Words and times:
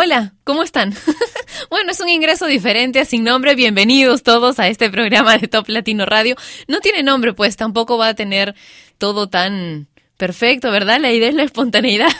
Hola, 0.00 0.32
¿cómo 0.44 0.62
están? 0.62 0.94
bueno, 1.70 1.90
es 1.90 1.98
un 1.98 2.08
ingreso 2.08 2.46
diferente 2.46 3.04
Sin 3.04 3.24
Nombre. 3.24 3.56
Bienvenidos 3.56 4.22
todos 4.22 4.60
a 4.60 4.68
este 4.68 4.90
programa 4.90 5.36
de 5.36 5.48
Top 5.48 5.68
Latino 5.68 6.06
Radio. 6.06 6.36
No 6.68 6.78
tiene 6.78 7.02
nombre, 7.02 7.32
pues 7.32 7.56
tampoco 7.56 7.98
va 7.98 8.06
a 8.06 8.14
tener 8.14 8.54
todo 8.98 9.28
tan 9.28 9.88
perfecto, 10.16 10.70
¿verdad? 10.70 11.00
La 11.00 11.10
idea 11.10 11.30
es 11.30 11.34
la 11.34 11.42
espontaneidad. 11.42 12.12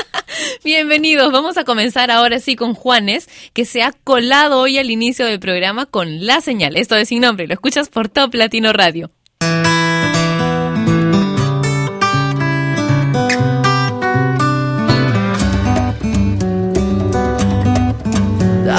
Bienvenidos, 0.64 1.30
vamos 1.30 1.56
a 1.58 1.62
comenzar 1.62 2.10
ahora 2.10 2.40
sí 2.40 2.56
con 2.56 2.74
Juanes, 2.74 3.28
que 3.52 3.66
se 3.66 3.84
ha 3.84 3.92
colado 3.92 4.58
hoy 4.58 4.78
al 4.78 4.90
inicio 4.90 5.24
del 5.24 5.38
programa 5.38 5.86
con 5.86 6.26
la 6.26 6.40
señal. 6.40 6.76
Esto 6.76 6.96
es 6.96 7.06
Sin 7.06 7.20
Nombre, 7.20 7.46
lo 7.46 7.54
escuchas 7.54 7.88
por 7.88 8.08
Top 8.08 8.34
Latino 8.34 8.72
Radio. 8.72 9.12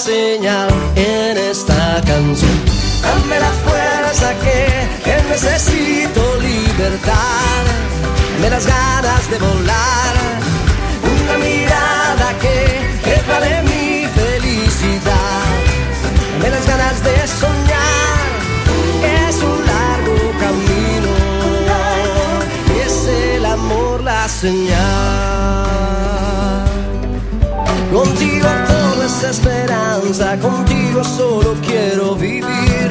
señal 0.00 0.70
en 0.96 1.36
esta 1.36 2.00
canción. 2.06 2.58
Dame 3.02 3.38
la 3.38 3.52
fuerza 3.64 4.32
que, 4.42 4.66
que 5.04 5.22
necesito 5.28 6.20
libertad. 6.40 7.64
Dame 8.34 8.50
las 8.50 8.66
ganas 8.66 9.30
de 9.30 9.38
volar. 9.38 10.14
Una 11.04 11.36
mirada 11.38 12.28
que, 12.40 12.56
que 13.04 13.30
vale 13.30 13.62
mi 13.62 14.06
felicidad. 14.20 15.42
Dame 16.32 16.50
las 16.50 16.66
ganas 16.66 17.04
de 17.04 17.16
soñar. 17.42 18.28
Es 19.28 19.36
un 19.42 19.58
largo 19.66 20.16
camino. 20.44 21.12
Es 22.84 23.06
el 23.06 23.44
amor 23.44 24.02
la 24.02 24.26
señal. 24.28 25.29
Todo 29.20 29.30
es 29.30 29.38
esperanza, 29.38 30.38
contigo 30.38 31.04
solo 31.04 31.54
quiero 31.66 32.14
vivir. 32.14 32.90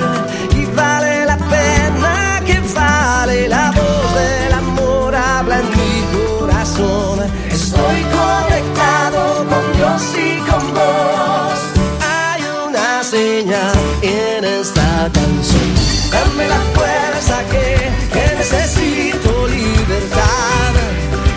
Y 0.56 0.66
vale 0.76 1.26
la 1.26 1.38
pena 1.38 2.42
que 2.46 2.60
vale 2.74 3.48
la 3.48 3.72
voz 3.72 4.14
del 4.16 4.54
amor, 4.54 5.16
habla 5.16 5.60
en 5.60 5.70
mi 5.70 6.40
corazón. 6.40 7.20
Estoy 7.50 8.04
conectado 8.04 9.46
con 9.48 9.78
Dios 9.78 10.02
y 10.18 10.38
con 10.50 10.74
vos. 10.74 11.60
Hay 12.02 12.42
una 12.68 13.04
señal 13.04 13.76
en 14.02 14.44
esta 14.44 15.10
canción. 15.14 15.70
Dame 16.12 16.48
la 16.48 16.62
fuerza 16.76 17.44
que, 17.52 17.92
que 18.14 18.36
necesito 18.38 19.48
libertad. 19.48 20.74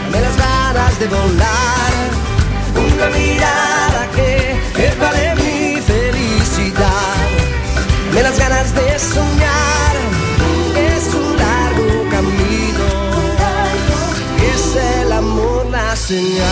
Dame 0.04 0.20
las 0.20 0.36
ganas 0.36 0.98
de 0.98 1.06
volar. 1.08 1.92
Una 2.74 3.06
mirada 3.16 3.71
Es 10.76 11.14
un 11.14 11.36
largo 11.36 12.08
camino. 12.08 12.86
Es 14.54 14.76
el 14.76 15.12
amor 15.12 15.66
la 15.70 15.96
señal. 15.96 16.42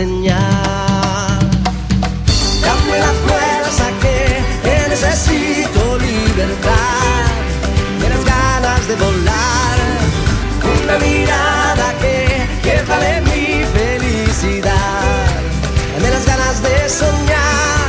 Señal. 0.00 1.40
Dame 2.64 2.96
la 3.06 3.12
fuerza 3.24 3.86
que, 4.02 4.16
necesito 4.92 5.80
libertad, 5.98 7.26
las 8.12 8.22
ganas 8.32 8.82
de 8.88 8.94
volar, 9.04 9.78
una 10.82 10.96
mirada 11.06 11.86
que, 12.02 12.16
que 12.64 12.74
vale 12.88 13.12
mi 13.28 13.44
felicidad, 13.76 15.26
de 16.02 16.08
las 16.14 16.24
ganas 16.30 16.56
de 16.66 16.76
soñar, 17.00 17.79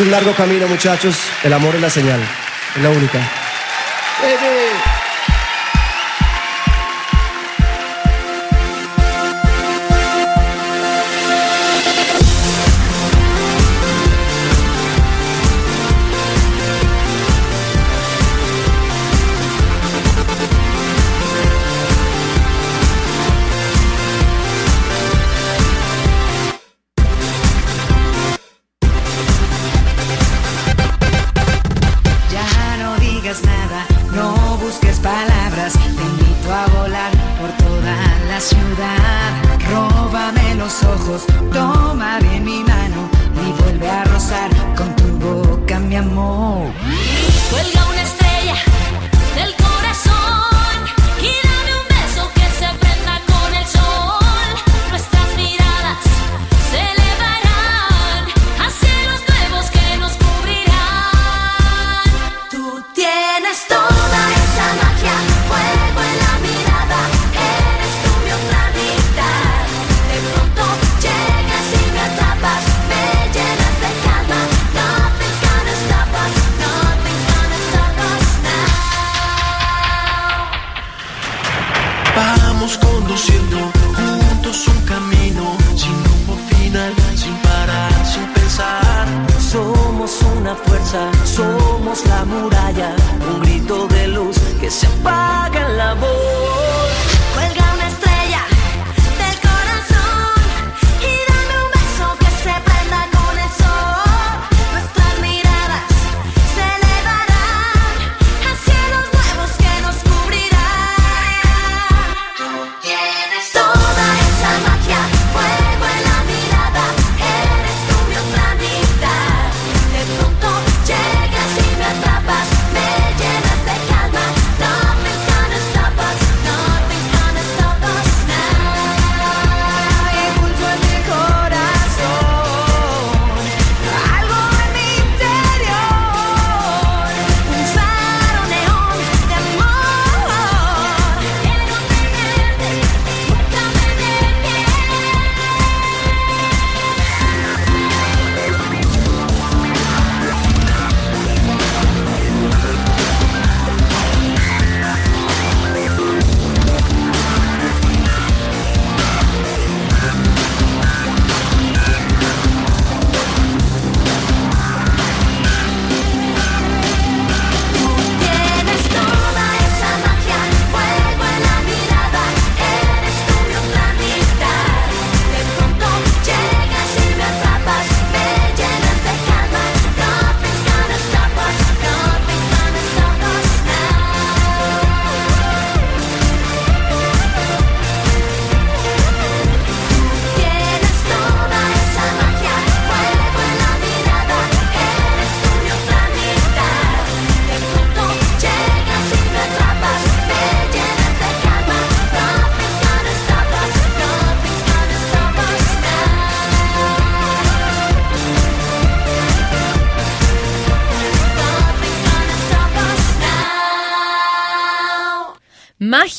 un 0.00 0.10
largo 0.10 0.34
camino, 0.34 0.66
muchachos. 0.68 1.30
El 1.42 1.52
amor 1.52 1.74
es 1.74 1.80
la 1.80 1.90
señal. 1.90 2.20
Es 2.76 2.82
la 2.82 2.90
única. 2.90 3.39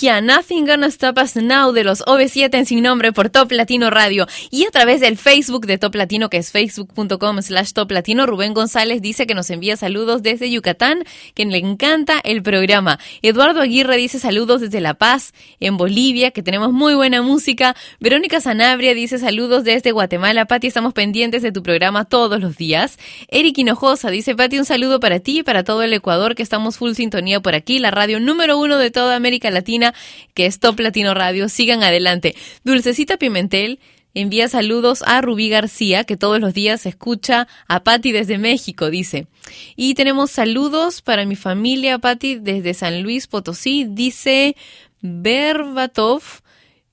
Nothing 0.01 0.65
Gonna 0.65 0.87
Stop 0.87 1.19
Us 1.19 1.35
Now 1.35 1.73
de 1.73 1.83
los 1.83 2.01
OV7 2.01 2.57
en 2.57 2.65
sin 2.65 2.81
nombre 2.81 3.13
por 3.13 3.29
Top 3.29 3.51
Latino 3.51 3.91
Radio 3.91 4.25
y 4.49 4.65
a 4.65 4.71
través 4.71 4.99
del 4.99 5.15
Facebook 5.15 5.67
de 5.67 5.77
Top 5.77 5.93
Latino 5.93 6.27
que 6.27 6.37
es 6.37 6.51
facebook.com 6.51 7.39
slash 7.39 7.73
Top 7.73 7.91
Latino. 7.91 8.25
Rubén 8.25 8.55
González 8.55 9.03
dice 9.03 9.27
que 9.27 9.35
nos 9.35 9.51
envía 9.51 9.77
saludos 9.77 10.23
desde 10.23 10.49
Yucatán, 10.49 11.03
que 11.35 11.45
le 11.45 11.59
encanta 11.59 12.19
el 12.23 12.41
programa. 12.41 12.97
Eduardo 13.21 13.61
Aguirre 13.61 13.95
dice 13.97 14.17
saludos 14.17 14.61
desde 14.61 14.81
La 14.81 14.95
Paz, 14.95 15.33
en 15.59 15.77
Bolivia, 15.77 16.31
que 16.31 16.41
tenemos 16.41 16.73
muy 16.73 16.95
buena 16.95 17.21
música. 17.21 17.75
Verónica 17.99 18.41
Sanabria 18.41 18.95
dice 18.95 19.19
saludos 19.19 19.63
desde 19.63 19.91
Guatemala. 19.91 20.45
Pati, 20.45 20.65
estamos 20.65 20.93
pendientes 20.93 21.43
de 21.43 21.51
tu 21.51 21.61
programa 21.61 22.05
todos 22.05 22.41
los 22.41 22.57
días. 22.57 22.97
Eric 23.27 23.59
Hinojosa 23.59 24.09
dice, 24.09 24.35
Pati, 24.35 24.57
un 24.57 24.65
saludo 24.65 24.99
para 24.99 25.19
ti 25.19 25.39
y 25.39 25.43
para 25.43 25.63
todo 25.63 25.83
el 25.83 25.93
Ecuador, 25.93 26.33
que 26.33 26.41
estamos 26.41 26.77
full 26.77 26.93
sintonía 26.93 27.39
por 27.39 27.53
aquí, 27.53 27.77
la 27.77 27.91
radio 27.91 28.19
número 28.19 28.57
uno 28.57 28.77
de 28.77 28.89
toda 28.89 29.15
América 29.15 29.51
Latina, 29.51 29.90
que 30.33 30.45
es 30.45 30.59
Top 30.59 30.79
Latino 30.79 31.13
Radio. 31.13 31.49
Sigan 31.49 31.83
adelante. 31.83 32.35
Dulcecita 32.63 33.17
Pimentel 33.17 33.79
envía 34.13 34.47
saludos 34.47 35.03
a 35.05 35.21
Rubí 35.21 35.49
García, 35.49 36.03
que 36.03 36.17
todos 36.17 36.39
los 36.39 36.53
días 36.53 36.85
escucha 36.85 37.47
a 37.67 37.83
Patti 37.83 38.11
desde 38.11 38.37
México, 38.37 38.89
dice. 38.89 39.27
Y 39.75 39.93
tenemos 39.93 40.31
saludos 40.31 41.01
para 41.01 41.25
mi 41.25 41.35
familia, 41.35 41.99
Patti, 41.99 42.35
desde 42.35 42.73
San 42.73 43.03
Luis 43.03 43.27
Potosí, 43.27 43.85
dice 43.89 44.55
Berbatov 45.01 46.21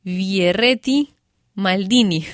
Vierretti 0.02 1.10
Maldini. 1.54 2.24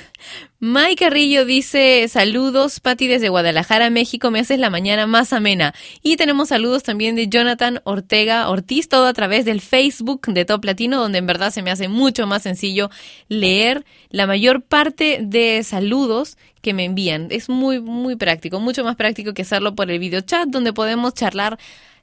May 0.66 0.96
Carrillo 0.96 1.44
dice 1.44 2.08
saludos, 2.08 2.80
Patti 2.80 3.06
desde 3.06 3.28
Guadalajara, 3.28 3.90
México, 3.90 4.30
me 4.30 4.40
haces 4.40 4.58
la 4.58 4.70
mañana 4.70 5.06
más 5.06 5.34
amena. 5.34 5.74
Y 6.02 6.16
tenemos 6.16 6.48
saludos 6.48 6.82
también 6.82 7.16
de 7.16 7.28
Jonathan 7.28 7.82
Ortega 7.84 8.48
Ortiz, 8.48 8.88
todo 8.88 9.04
a 9.04 9.12
través 9.12 9.44
del 9.44 9.60
Facebook 9.60 10.22
de 10.26 10.46
Top 10.46 10.64
Latino, 10.64 10.98
donde 10.98 11.18
en 11.18 11.26
verdad 11.26 11.50
se 11.50 11.60
me 11.60 11.70
hace 11.70 11.88
mucho 11.88 12.26
más 12.26 12.44
sencillo 12.44 12.88
leer 13.28 13.84
la 14.08 14.26
mayor 14.26 14.62
parte 14.62 15.18
de 15.20 15.62
saludos 15.64 16.38
que 16.62 16.72
me 16.72 16.86
envían. 16.86 17.28
Es 17.28 17.50
muy, 17.50 17.78
muy 17.78 18.16
práctico, 18.16 18.58
mucho 18.58 18.84
más 18.84 18.96
práctico 18.96 19.34
que 19.34 19.42
hacerlo 19.42 19.74
por 19.74 19.90
el 19.90 19.98
video 19.98 20.22
chat, 20.22 20.48
donde 20.48 20.72
podemos 20.72 21.12
charlar 21.12 21.58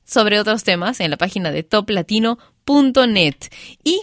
sobre 0.06 0.40
otros 0.40 0.64
temas 0.64 1.00
en 1.00 1.10
la 1.10 1.18
página 1.18 1.50
de 1.50 1.64
toplatino.net. 1.64 3.38
Y 3.84 4.02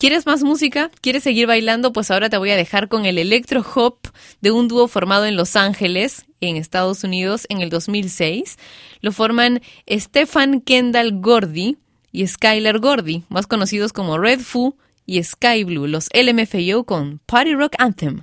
¿Quieres 0.00 0.26
más 0.26 0.44
música? 0.44 0.92
¿Quieres 1.00 1.24
seguir 1.24 1.48
bailando? 1.48 1.92
Pues 1.92 2.12
ahora 2.12 2.30
te 2.30 2.38
voy 2.38 2.50
a 2.50 2.56
dejar 2.56 2.88
con 2.88 3.04
el 3.04 3.18
electro 3.18 3.66
hop 3.74 3.98
de 4.40 4.52
un 4.52 4.68
dúo 4.68 4.86
formado 4.86 5.26
en 5.26 5.36
Los 5.36 5.56
Ángeles, 5.56 6.24
en 6.40 6.54
Estados 6.54 7.02
Unidos, 7.02 7.46
en 7.48 7.62
el 7.62 7.68
2006. 7.68 8.58
Lo 9.00 9.10
forman 9.10 9.60
Stefan 9.90 10.60
Kendall 10.60 11.20
Gordy 11.20 11.78
y 12.12 12.24
Skylar 12.28 12.78
Gordy, 12.78 13.24
más 13.28 13.48
conocidos 13.48 13.92
como 13.92 14.18
Red 14.18 14.38
Foo 14.38 14.76
y 15.04 15.20
Sky 15.20 15.64
Blue, 15.64 15.88
los 15.88 16.08
LMFAO 16.14 16.84
con 16.84 17.18
Party 17.26 17.54
Rock 17.54 17.74
Anthem. 17.78 18.22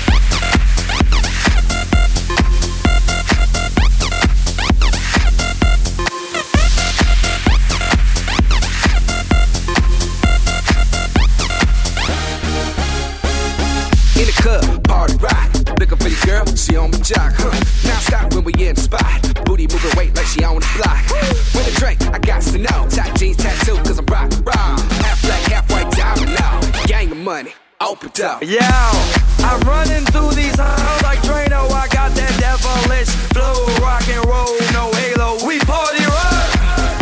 She 16.71 16.77
on 16.77 16.91
my 16.91 16.97
jock, 16.99 17.33
huh? 17.35 17.51
Now 17.83 17.99
stop 17.99 18.33
when 18.33 18.43
we 18.43 18.53
in 18.53 18.75
the 18.75 18.81
spot. 18.81 19.43
Booty 19.45 19.67
moving 19.67 19.91
weight 19.97 20.15
like 20.15 20.25
she 20.25 20.43
on 20.43 20.55
the 20.55 20.71
block. 20.79 21.03
With 21.53 21.67
a 21.67 21.75
drink, 21.75 21.99
I 22.15 22.19
got 22.19 22.41
to 22.53 22.57
know. 22.57 22.87
Tight 22.87 23.13
jeans 23.19 23.37
tattoo, 23.37 23.75
cause 23.83 23.99
I'm 23.99 24.05
rock, 24.05 24.31
raw. 24.45 24.79
Half 25.03 25.21
black, 25.21 25.43
half 25.51 25.65
white 25.71 25.91
diamond 25.91 26.31
now. 26.39 26.61
Gang 26.85 27.11
of 27.11 27.17
money, 27.17 27.53
open 27.81 28.11
up. 28.23 28.43
Yeah, 28.43 28.71
I'm 29.43 29.59
running 29.67 30.05
through 30.15 30.31
these 30.31 30.55
halls 30.55 31.01
like 31.03 31.19
Drano. 31.27 31.67
I 31.71 31.87
got 31.91 32.15
that 32.15 32.33
devilish 32.39 33.11
flow, 33.35 33.67
rock 33.83 34.07
and 34.07 34.23
roll, 34.23 34.55
no 34.71 34.87
halo. 34.95 35.43
We 35.43 35.59
party 35.67 36.03
rock. 36.07 36.47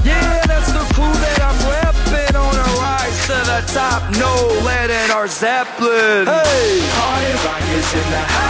Yeah, 0.01 0.49
that's 0.49 0.71
the 0.73 0.83
crew 0.97 1.13
that 1.13 1.39
I'm 1.45 1.59
repping 1.69 2.33
on 2.33 2.55
a 2.57 2.67
rise 2.81 3.19
to 3.29 3.37
the 3.45 3.61
top. 3.69 4.01
No 4.17 4.33
lead 4.65 4.89
in 4.89 5.11
our 5.11 5.27
Zeppelin. 5.27 6.25
Hey, 6.25 6.81
Party 6.97 7.31
rock 7.45 7.65
is 7.77 7.93
in 7.93 8.07
the 8.09 8.25
house 8.33 8.48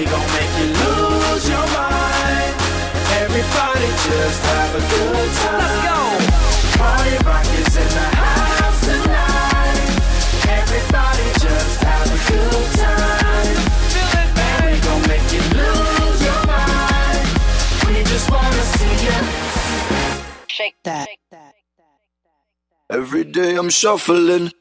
yeah. 0.00 0.02
And 0.02 0.06
we 0.06 0.10
gon' 0.10 0.26
make 0.32 0.52
you 0.60 0.68
lose 0.72 1.48
your 1.48 1.66
mind. 1.72 2.54
Everybody 3.22 3.88
just 4.08 4.42
have 4.44 4.74
a 4.74 4.80
good 4.80 5.30
time. 5.40 5.60
Let's 5.60 5.78
go. 5.88 6.78
Party 6.78 7.16
rock 7.24 7.46
is 7.60 7.76
in 7.76 7.88
the 7.88 8.08
house 8.16 8.80
tonight. 8.86 9.80
Everybody 10.48 11.26
just 11.40 11.82
have 11.82 12.08
a 12.08 12.20
good 12.30 12.68
time. 12.76 13.56
Feel 13.92 14.12
it, 14.20 14.30
And 14.38 14.64
we 14.66 14.80
gon' 14.86 15.02
make 15.08 15.32
you 15.32 15.42
lose 15.60 16.20
your 16.24 16.46
mind. 16.46 17.26
We 17.88 18.04
just 18.04 18.30
wanna 18.30 18.62
see 18.76 19.06
you. 19.06 19.18
Shake 20.48 20.76
that. 20.84 21.08
Every 22.90 23.24
day 23.24 23.56
I'm 23.56 23.70
shuffling. 23.70 24.28
Shuffling, 24.28 24.52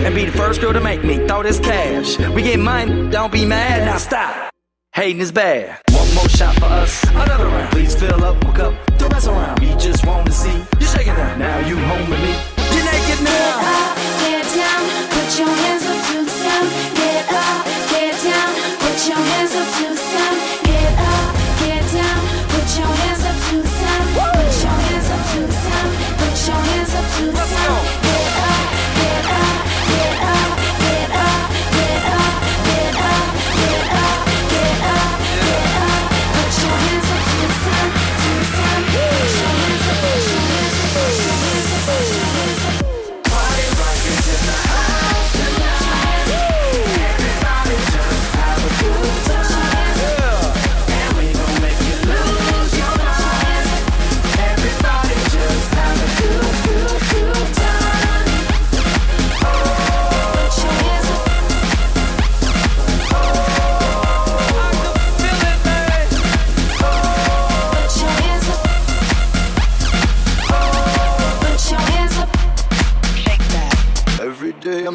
and 0.00 0.14
be 0.14 0.24
the 0.24 0.32
first 0.32 0.60
girl 0.60 0.72
to 0.72 0.80
make 0.80 1.04
me 1.04 1.26
throw 1.26 1.42
this 1.42 1.58
cash. 1.58 2.18
We 2.30 2.42
get 2.42 2.58
money, 2.58 3.10
don't 3.10 3.32
be 3.32 3.44
mad, 3.44 3.84
now 3.84 3.98
stop. 3.98 4.50
Hating 4.92 5.20
is 5.20 5.32
bad. 5.32 5.80
One 5.90 6.14
more 6.14 6.28
shot 6.28 6.54
for 6.56 6.66
us, 6.66 7.02
another 7.04 7.46
round. 7.46 7.72
Please 7.72 7.94
fill 7.94 8.24
up 8.24 8.42
my 8.44 8.52
cup, 8.54 8.74
don't 8.98 9.12
mess 9.12 9.26
around. 9.26 9.60
We 9.60 9.68
just 9.74 10.06
want 10.06 10.26
to 10.26 10.32
see 10.32 10.56
you 10.80 10.86
shaking 10.86 11.14
that. 11.14 11.38
Now 11.38 11.58
you 11.66 11.76
home 11.76 12.10
with 12.10 12.20
me. 12.20 12.34
You're 12.74 12.84
naked 12.84 13.24
now. 13.24 13.63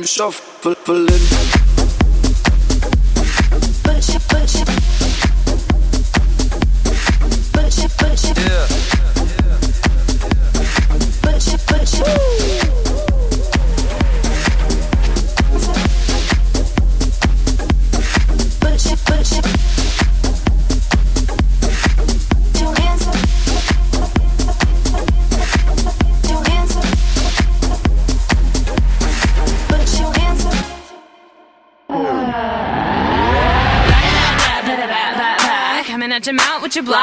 Shuffling. 0.09 1.58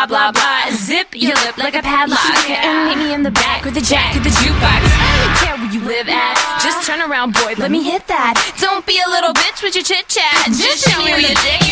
Blah 0.06 0.32
blah 0.32 0.32
blah. 0.32 0.70
Zip 0.70 1.08
your 1.14 1.34
lip 1.34 1.58
like 1.58 1.74
a 1.74 1.82
padlock. 1.82 2.48
And 2.48 2.88
meet 2.88 2.98
me 2.98 3.14
in 3.14 3.22
the 3.22 3.30
back 3.30 3.64
with 3.64 3.74
the 3.74 3.80
jack 3.80 4.16
of 4.16 4.22
the 4.22 4.30
jukebox. 4.30 4.82
I 4.86 5.12
don't 5.20 5.36
care 5.42 5.56
where 5.58 5.72
you 5.72 5.82
live 5.82 6.08
at. 6.08 6.38
Just 6.62 6.86
turn 6.86 7.02
around, 7.02 7.34
boy, 7.34 7.54
let 7.58 7.70
me 7.70 7.82
hit 7.82 8.06
that. 8.06 8.38
Don't 8.60 8.86
be 8.86 8.98
a 9.04 9.08
little 9.10 9.34
bitch 9.34 9.62
with 9.62 9.74
your 9.74 9.84
chit 9.84 10.08
chat. 10.08 10.46
Just 10.54 10.86
show 10.88 10.98
me 11.02 11.10
where 11.10 11.20
your 11.20 11.36
dick 11.42 11.65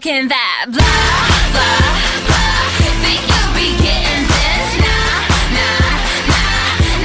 talking 0.00 0.28
that 0.28 0.64
blah, 0.68 0.80
blah, 1.52 1.92
blah. 2.24 2.48
Think 3.04 3.20
you'll 3.28 3.52
be 3.52 3.68
getting 3.84 4.24
this? 4.32 4.68
Nah, 4.80 5.28
nah, 5.56 5.84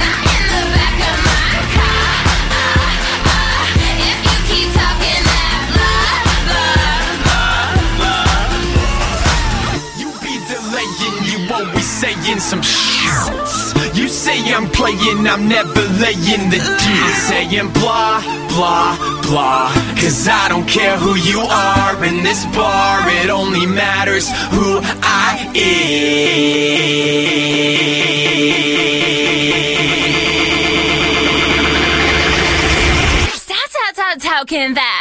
nah, 0.00 0.32
in 0.32 0.42
the 0.48 0.62
back 0.72 0.96
of 1.04 1.16
my 1.28 1.60
car. 1.76 2.08
Ah, 2.56 2.64
ah. 3.28 3.68
If 4.00 4.18
you 4.24 4.36
keep 4.48 4.68
talking 4.72 5.22
that 5.28 5.60
blah, 5.76 6.08
blah, 7.28 7.76
blah. 8.00 8.40
You 10.00 10.08
be 10.24 10.32
delaying, 10.48 11.16
you 11.28 11.38
always 11.52 11.88
saying 11.88 12.40
some 12.40 12.62
shit. 12.62 13.12
You 13.94 14.08
say 14.08 14.40
I'm 14.54 14.68
playing, 14.70 15.26
I'm 15.26 15.48
never 15.48 15.84
laying 16.00 16.48
the 16.48 16.60
deal. 16.60 17.12
Saying 17.28 17.70
blah, 17.72 18.22
blah, 18.56 18.96
blah. 19.28 19.68
Cause 20.00 20.26
I 20.28 20.48
don't 20.48 20.66
care 20.66 20.96
who 20.96 21.14
you 21.14 21.40
are 21.40 22.04
in 22.04 22.22
this 22.24 22.44
bar, 22.56 23.00
it 23.22 23.28
only 23.30 23.66
matters 23.66 24.28
who 24.54 24.80
I 25.02 25.52
am. 25.54 26.56
Stop 33.96 34.18
talking 34.20 34.74
that 34.74 34.95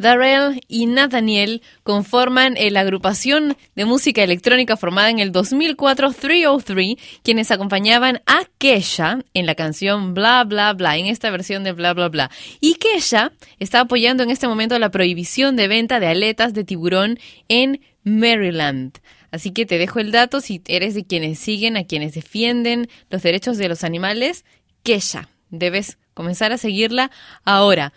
Darrell 0.00 0.62
y 0.66 0.86
Nathaniel 0.86 1.60
conforman 1.82 2.56
eh, 2.56 2.70
la 2.70 2.80
agrupación 2.80 3.54
de 3.76 3.84
música 3.84 4.22
electrónica 4.22 4.78
formada 4.78 5.10
en 5.10 5.18
el 5.18 5.30
2004 5.30 6.12
303, 6.12 6.96
quienes 7.22 7.50
acompañaban 7.50 8.22
a 8.24 8.44
Kesha 8.56 9.18
en 9.34 9.44
la 9.44 9.54
canción 9.54 10.14
Bla 10.14 10.44
Bla 10.44 10.72
Bla, 10.72 10.96
en 10.96 11.04
esta 11.04 11.28
versión 11.28 11.64
de 11.64 11.72
Bla 11.72 11.92
Bla 11.92 12.08
Bla. 12.08 12.30
Y 12.62 12.76
Kesha 12.76 13.32
está 13.58 13.80
apoyando 13.80 14.22
en 14.22 14.30
este 14.30 14.48
momento 14.48 14.78
la 14.78 14.90
prohibición 14.90 15.54
de 15.56 15.68
venta 15.68 16.00
de 16.00 16.06
aletas 16.06 16.54
de 16.54 16.64
tiburón 16.64 17.18
en 17.48 17.82
Maryland. 18.02 19.00
Así 19.30 19.50
que 19.50 19.66
te 19.66 19.76
dejo 19.76 20.00
el 20.00 20.12
dato 20.12 20.40
si 20.40 20.62
eres 20.66 20.94
de 20.94 21.04
quienes 21.04 21.38
siguen, 21.38 21.76
a 21.76 21.84
quienes 21.84 22.14
defienden 22.14 22.88
los 23.10 23.22
derechos 23.22 23.58
de 23.58 23.68
los 23.68 23.84
animales. 23.84 24.46
Kesha, 24.82 25.28
debes 25.50 25.98
comenzar 26.14 26.52
a 26.52 26.58
seguirla 26.58 27.10
ahora. 27.44 27.92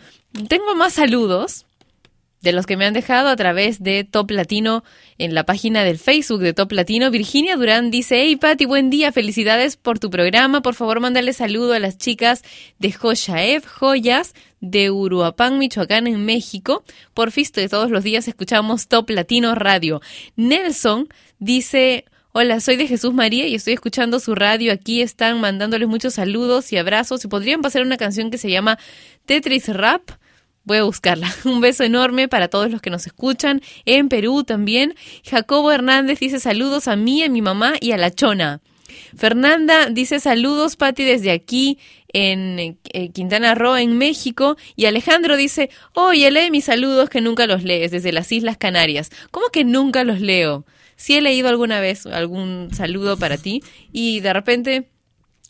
Tengo 0.49 0.75
más 0.75 0.93
saludos 0.93 1.65
de 2.43 2.51
los 2.51 2.65
que 2.65 2.75
me 2.75 2.85
han 2.85 2.93
dejado 2.93 3.29
a 3.29 3.35
través 3.37 3.81
de 3.81 4.03
Top 4.03 4.29
Latino 4.29 4.83
en 5.17 5.33
la 5.33 5.45
página 5.45 5.83
del 5.83 5.97
Facebook 5.97 6.41
de 6.41 6.53
Top 6.53 6.73
Latino. 6.73 7.09
Virginia 7.09 7.55
Durán 7.55 7.89
dice, 7.89 8.21
hey 8.21 8.35
Pati, 8.35 8.65
buen 8.65 8.89
día, 8.89 9.13
felicidades 9.13 9.77
por 9.77 9.97
tu 9.97 10.09
programa. 10.09 10.61
Por 10.61 10.75
favor, 10.75 10.99
mándale 10.99 11.31
saludo 11.31 11.73
a 11.73 11.79
las 11.79 11.97
chicas 11.97 12.43
de 12.79 12.91
Joyaev 12.91 13.65
Joyas 13.65 14.33
de 14.59 14.91
Uruapan, 14.91 15.57
Michoacán, 15.57 16.05
en 16.05 16.25
México. 16.25 16.83
Por 17.13 17.31
fisto 17.31 17.61
de 17.61 17.69
todos 17.69 17.89
los 17.89 18.03
días 18.03 18.27
escuchamos 18.27 18.87
Top 18.89 19.09
Latino 19.09 19.55
Radio. 19.55 20.01
Nelson 20.35 21.07
dice... 21.39 22.05
Hola, 22.35 22.59
soy 22.61 22.77
de 22.77 22.87
Jesús 22.87 23.13
María 23.13 23.45
y 23.45 23.53
estoy 23.53 23.73
escuchando 23.73 24.19
su 24.19 24.33
radio. 24.33 24.73
Aquí 24.73 25.03
están 25.03 25.39
mandándoles 25.39 25.87
muchos 25.87 26.15
saludos 26.15 26.73
y 26.73 26.77
abrazos. 26.77 27.23
Y 27.23 27.27
podrían 27.27 27.61
pasar 27.61 27.83
una 27.83 27.95
canción 27.95 28.31
que 28.31 28.39
se 28.39 28.49
llama 28.49 28.79
Tetris 29.27 29.67
Rap. 29.67 30.01
Voy 30.63 30.77
a 30.77 30.83
buscarla. 30.83 31.33
Un 31.45 31.61
beso 31.61 31.83
enorme 31.83 32.27
para 32.27 32.47
todos 32.47 32.71
los 32.71 32.81
que 32.81 32.89
nos 32.89 33.05
escuchan. 33.05 33.61
En 33.85 34.09
Perú 34.09 34.43
también. 34.43 34.95
Jacobo 35.25 35.71
Hernández 35.71 36.19
dice 36.19 36.39
saludos 36.39 36.87
a 36.87 36.95
mí, 36.95 37.23
a 37.23 37.29
mi 37.29 37.41
mamá 37.41 37.73
y 37.79 37.91
a 37.91 37.97
la 37.97 38.11
chona. 38.11 38.61
Fernanda 39.17 39.89
dice 39.89 40.19
saludos, 40.19 40.75
Pati, 40.75 41.03
desde 41.03 41.31
aquí 41.31 41.79
en 42.13 42.77
eh, 42.93 43.09
Quintana 43.11 43.55
Roo, 43.55 43.75
en 43.75 43.97
México. 43.97 44.57
Y 44.75 44.85
Alejandro 44.85 45.35
dice, 45.35 45.69
oye, 45.93 46.29
lee 46.31 46.51
mis 46.51 46.65
saludos 46.65 47.09
que 47.09 47.21
nunca 47.21 47.47
los 47.47 47.63
lees 47.63 47.91
desde 47.91 48.11
las 48.11 48.31
Islas 48.31 48.57
Canarias. 48.57 49.09
¿Cómo 49.31 49.47
que 49.47 49.63
nunca 49.63 50.03
los 50.03 50.21
leo? 50.21 50.65
Sí 50.95 51.15
he 51.15 51.21
leído 51.21 51.49
alguna 51.49 51.79
vez 51.79 52.05
algún 52.05 52.69
saludo 52.71 53.17
para 53.17 53.37
ti 53.37 53.63
y 53.91 54.19
de 54.19 54.31
repente 54.31 54.92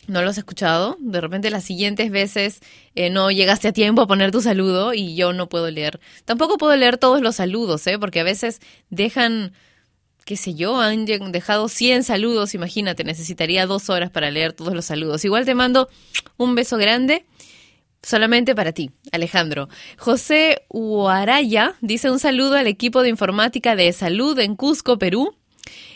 no 0.07 0.21
lo 0.21 0.29
has 0.29 0.37
escuchado. 0.37 0.97
De 0.99 1.21
repente 1.21 1.49
las 1.49 1.63
siguientes 1.63 2.11
veces 2.11 2.59
eh, 2.95 3.09
no 3.09 3.31
llegaste 3.31 3.67
a 3.67 3.73
tiempo 3.73 4.01
a 4.01 4.07
poner 4.07 4.31
tu 4.31 4.41
saludo 4.41 4.93
y 4.93 5.15
yo 5.15 5.33
no 5.33 5.49
puedo 5.49 5.69
leer. 5.69 5.99
Tampoco 6.25 6.57
puedo 6.57 6.75
leer 6.75 6.97
todos 6.97 7.21
los 7.21 7.37
saludos, 7.37 7.85
¿eh? 7.87 7.97
porque 7.99 8.19
a 8.19 8.23
veces 8.23 8.59
dejan, 8.89 9.53
qué 10.25 10.37
sé 10.37 10.53
yo, 10.53 10.79
han 10.79 11.05
dejado 11.05 11.67
100 11.67 12.03
saludos. 12.03 12.53
Imagínate, 12.53 13.03
necesitaría 13.03 13.65
dos 13.65 13.89
horas 13.89 14.09
para 14.09 14.31
leer 14.31 14.53
todos 14.53 14.73
los 14.73 14.85
saludos. 14.85 15.23
Igual 15.25 15.45
te 15.45 15.55
mando 15.55 15.89
un 16.37 16.55
beso 16.55 16.77
grande. 16.77 17.25
Solamente 18.01 18.53
para 18.53 18.73
ti, 18.73 18.91
Alejandro. 19.13 19.69
José 19.97 20.65
Huaraya 20.67 21.75
dice 21.79 22.11
un 22.11 22.19
saludo 22.19 22.57
al 22.57 22.67
equipo 22.67 23.01
de 23.01 23.07
informática 23.07 23.77
de 23.77 23.93
salud 23.93 24.37
en 24.39 24.57
Cusco, 24.57 24.99
Perú. 24.99 25.37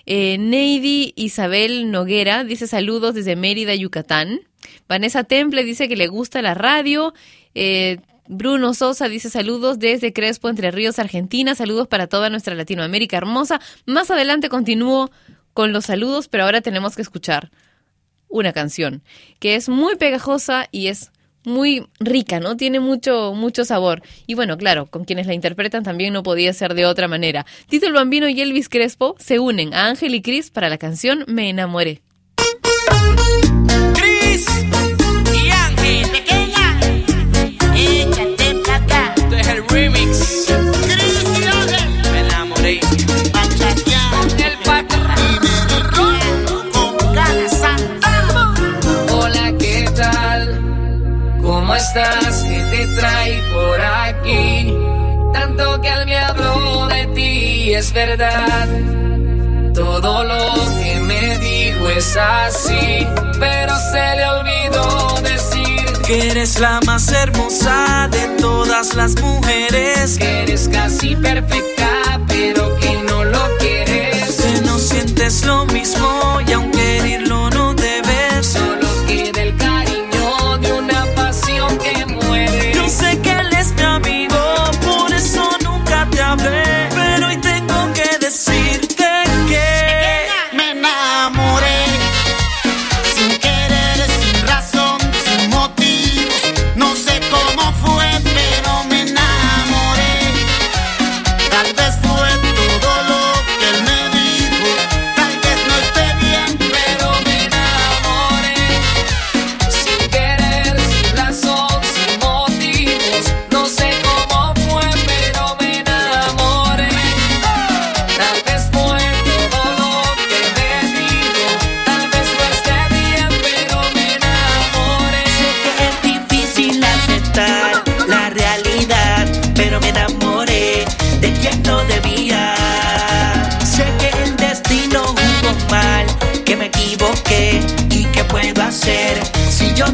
Eh, 0.10 0.38
Neidi 0.38 1.12
Isabel 1.18 1.92
Noguera 1.92 2.46
dice 2.46 2.66
saludos 2.66 3.14
desde 3.14 3.36
Mérida, 3.36 3.76
Yucatán. 3.76 4.40
Vanessa 4.88 5.26
Temple 5.26 5.66
dice 5.66 5.90
que 5.90 5.98
le 5.98 6.08
gusta 6.08 6.42
la 6.42 6.54
radio. 6.54 7.14
Eh, 7.54 7.98
Bruno 8.30 8.74
Sosa 8.74 9.10
dice 9.10 9.30
saludos 9.30 9.80
desde 9.80 10.14
Crespo, 10.14 10.48
Entre 10.48 10.72
Ríos, 10.72 10.98
Argentina. 10.98 11.56
Saludos 11.56 11.90
para 11.90 12.08
toda 12.08 12.30
nuestra 12.30 12.56
Latinoamérica 12.56 13.18
hermosa. 13.18 13.60
Más 13.86 14.10
adelante 14.10 14.48
continúo 14.48 15.12
con 15.54 15.74
los 15.74 15.86
saludos, 15.86 16.30
pero 16.30 16.46
ahora 16.46 16.62
tenemos 16.62 16.96
que 16.96 17.02
escuchar 17.02 17.52
una 18.30 18.54
canción 18.54 19.04
que 19.40 19.56
es 19.56 19.68
muy 19.68 19.98
pegajosa 19.98 20.70
y 20.72 20.88
es 20.88 21.12
muy 21.48 21.88
rica, 22.00 22.40
¿no? 22.40 22.58
Tiene 22.58 22.80
mucho, 22.80 23.34
mucho 23.34 23.66
sabor. 23.66 24.04
Y 24.28 24.36
bueno, 24.36 24.58
claro, 24.58 24.86
con 24.86 25.06
quienes 25.06 25.26
la 25.26 25.34
interpretan 25.34 25.84
también 25.84 26.14
no 26.14 26.24
podía 26.24 26.54
ser 26.54 26.76
de 26.76 26.86
otra 26.86 27.08
manera. 27.08 27.46
Tito 27.68 27.88
el 27.88 27.94
Bambino 27.94 28.30
y 28.30 28.40
Elvis 28.40 28.70
Crespo 28.70 29.16
se 29.18 29.40
unen 29.40 29.74
a 29.74 29.88
Ángel 29.88 30.14
y 30.14 30.22
Cris 30.22 30.52
para 30.52 30.70
la 30.70 30.78
canción 30.78 31.24
Me 31.28 31.50
enamoré. 31.50 32.02
¿Qué 51.98 52.64
te 52.70 52.88
trae 52.96 53.42
por 53.52 53.82
aquí? 53.82 54.72
Tanto 55.34 55.82
que 55.82 55.90
él 55.90 56.06
me 56.06 56.16
habló 56.16 56.88
de 56.88 57.08
ti, 57.08 57.74
es 57.74 57.92
verdad. 57.92 58.68
Todo 59.74 60.24
lo 60.24 60.54
que 60.80 61.00
me 61.00 61.40
dijo 61.40 61.90
es 61.90 62.16
así, 62.16 63.08
pero 63.40 63.74
se 63.92 64.16
le 64.16 64.26
olvidó 64.28 65.22
decir 65.24 65.92
Que 66.06 66.30
eres 66.30 66.60
la 66.60 66.80
más 66.86 67.12
hermosa 67.12 68.08
de 68.12 68.28
todas 68.40 68.94
las 68.94 69.20
mujeres. 69.20 70.20
que 70.20 70.44
eres 70.44 70.70
casi 70.72 71.16
perfecta, 71.16 72.20
pero 72.28 72.78
que 72.78 72.94
no 73.10 73.24
lo 73.24 73.58
quieres. 73.58 74.36
Que 74.36 74.62
no 74.62 74.78
sientes 74.78 75.44
lo 75.46 75.66
mismo 75.66 76.42
y 76.48 76.52
aunque 76.54 76.87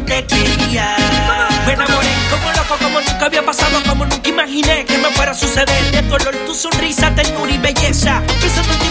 te 0.00 0.24
quería. 0.26 0.96
Me 1.66 1.72
enamoré 1.72 2.08
como 2.30 2.52
loco, 2.52 2.76
como 2.82 3.00
nunca 3.00 3.26
había 3.26 3.44
pasado, 3.44 3.82
como 3.88 4.04
nunca 4.06 4.28
imaginé 4.28 4.84
que 4.84 4.98
me 4.98 5.10
fuera 5.10 5.32
a 5.32 5.34
suceder. 5.34 5.90
De 5.92 6.02
tu 6.02 6.14
olor, 6.14 6.34
tu 6.46 6.54
sonrisa, 6.54 7.14
ternura 7.14 7.52
y 7.52 7.58
belleza. 7.58 8.22
Pensando 8.40 8.72
en 8.72 8.78
ti 8.78 8.88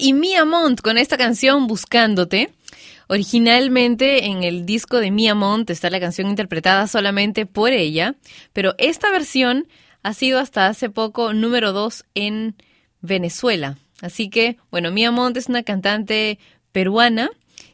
Y 0.00 0.12
Mia 0.12 0.44
Mont 0.44 0.80
con 0.80 0.98
esta 0.98 1.16
canción 1.16 1.68
Buscándote. 1.68 2.50
Originalmente 3.06 4.26
en 4.26 4.42
el 4.42 4.66
disco 4.66 4.98
de 4.98 5.12
Mia 5.12 5.36
Mont 5.36 5.70
está 5.70 5.88
la 5.88 6.00
canción 6.00 6.28
interpretada 6.28 6.88
solamente 6.88 7.46
por 7.46 7.70
ella, 7.70 8.16
pero 8.52 8.74
esta 8.78 9.08
versión 9.12 9.68
ha 10.02 10.14
sido 10.14 10.40
hasta 10.40 10.66
hace 10.66 10.90
poco 10.90 11.32
número 11.32 11.72
2 11.72 12.06
en 12.16 12.56
Venezuela. 13.02 13.78
Así 14.02 14.30
que, 14.30 14.56
bueno, 14.72 14.90
Mia 14.90 15.12
Mont 15.12 15.36
es 15.36 15.48
una 15.48 15.62
cantante 15.62 16.40
peruana 16.72 17.30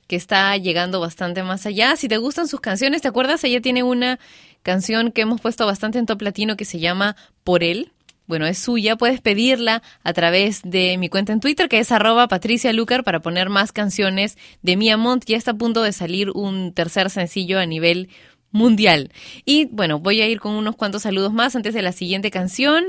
que 0.06 0.16
está 0.16 0.54
llegando 0.58 1.00
bastante 1.00 1.42
más 1.42 1.64
allá. 1.64 1.96
Si 1.96 2.06
te 2.06 2.18
gustan 2.18 2.48
sus 2.48 2.60
canciones, 2.60 3.00
¿te 3.00 3.08
acuerdas? 3.08 3.42
Ella 3.44 3.62
tiene 3.62 3.82
una 3.82 4.18
canción 4.62 5.10
que 5.10 5.22
hemos 5.22 5.40
puesto 5.40 5.64
bastante 5.64 5.98
en 5.98 6.04
top 6.04 6.20
latino 6.20 6.58
que 6.58 6.66
se 6.66 6.80
llama 6.80 7.16
Por 7.44 7.64
él. 7.64 7.92
Bueno, 8.26 8.46
es 8.46 8.58
suya, 8.58 8.96
puedes 8.96 9.20
pedirla 9.20 9.82
a 10.02 10.12
través 10.12 10.62
de 10.62 10.96
mi 10.98 11.08
cuenta 11.08 11.32
en 11.32 11.40
Twitter, 11.40 11.68
que 11.68 11.78
es 11.78 11.92
arroba 11.92 12.26
Patricia 12.28 12.72
Lucar, 12.72 13.04
para 13.04 13.20
poner 13.20 13.50
más 13.50 13.72
canciones 13.72 14.38
de 14.62 14.76
Mia 14.76 14.96
Mont. 14.96 15.24
Ya 15.26 15.36
está 15.36 15.52
a 15.52 15.54
punto 15.54 15.82
de 15.82 15.92
salir 15.92 16.30
un 16.30 16.72
tercer 16.72 17.10
sencillo 17.10 17.58
a 17.58 17.66
nivel 17.66 18.08
mundial. 18.50 19.10
Y 19.44 19.66
bueno, 19.66 19.98
voy 19.98 20.20
a 20.20 20.28
ir 20.28 20.40
con 20.40 20.52
unos 20.52 20.76
cuantos 20.76 21.02
saludos 21.02 21.32
más 21.32 21.56
antes 21.56 21.74
de 21.74 21.82
la 21.82 21.92
siguiente 21.92 22.30
canción. 22.30 22.84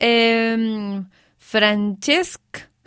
Eh, 0.00 1.02
Francesc 1.36 2.40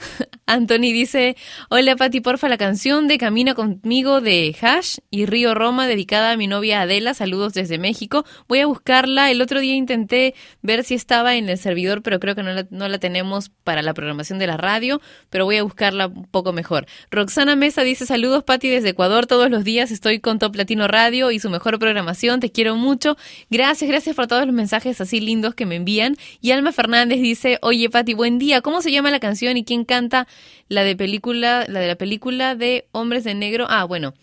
Anthony 0.46 0.92
dice, 0.92 1.36
hola 1.70 1.96
Pati, 1.96 2.22
porfa, 2.22 2.50
la 2.50 2.58
canción 2.58 3.08
de 3.08 3.18
Camina 3.18 3.54
conmigo 3.54 4.22
de 4.22 4.56
Hash 4.62 4.98
y 5.10 5.26
Río 5.26 5.54
Roma 5.54 5.88
dedicada 5.88 6.32
a 6.32 6.38
mi 6.38 6.48
novia 6.48 6.82
Adela, 6.82 7.14
saludos 7.14 7.54
desde 7.54 7.78
México. 7.78 8.26
Voy 8.48 8.60
a 8.60 8.66
buscarla, 8.66 9.32
el 9.32 9.42
otro 9.42 9.60
día 9.60 9.76
intenté 9.76 10.36
ver 10.62 10.84
si 10.84 10.96
estaba 10.96 11.36
en 11.36 11.50
el 11.50 11.58
servidor, 11.58 12.02
pero 12.02 12.20
creo 12.20 12.36
que 12.36 12.44
no 12.44 12.52
la, 12.52 12.68
no 12.70 12.88
la 12.88 12.98
tenemos 13.00 13.50
para 13.64 13.82
la 13.82 13.94
programación 13.94 14.40
de 14.40 14.48
la 14.48 14.58
radio, 14.58 15.02
pero 15.30 15.46
voy 15.46 15.58
a 15.58 15.64
buscarla 15.64 16.08
un 16.08 16.26
poco 16.26 16.54
mejor. 16.54 16.86
Roxana 17.10 17.56
Mesa 17.56 17.84
dice, 17.84 18.06
saludos 18.06 18.44
Pati 18.44 18.70
desde 18.70 18.90
Ecuador, 18.90 19.28
todos 19.28 19.50
los 19.50 19.64
días 19.64 19.92
estoy 19.92 20.20
con 20.20 20.40
Top 20.40 20.56
Latino 20.56 20.88
Radio 20.88 21.32
y 21.32 21.40
su 21.40 21.50
mejor 21.50 21.80
programación, 21.80 22.40
te 22.40 22.52
quiero 22.52 22.76
mucho. 22.76 23.18
Gracias, 23.50 23.90
gracias 23.90 24.16
por 24.16 24.28
todos 24.28 24.46
los 24.46 24.54
mensajes 24.54 25.00
así 25.02 25.20
lindos 25.20 25.56
que 25.56 25.66
me 25.66 25.76
envían. 25.76 26.18
Y 26.42 26.52
Alma 26.52 26.72
Fernández 26.72 27.22
dice, 27.22 27.60
oye 27.62 27.90
Pati, 27.90 28.14
buen 28.14 28.40
día, 28.40 28.62
¿cómo 28.62 28.82
se 28.82 28.92
llama 28.92 29.10
la 29.10 29.20
canción 29.20 29.58
y 29.58 29.64
quién 29.64 29.86
canta 29.86 29.93
la 30.68 30.84
de 30.84 30.96
película, 30.96 31.66
la 31.68 31.80
de 31.80 31.88
la 31.88 31.96
película 31.96 32.56
de 32.56 32.88
Hombres 32.92 33.24
de 33.24 33.34
Negro. 33.36 33.66
Ah, 33.70 33.84
bueno, 33.84 34.14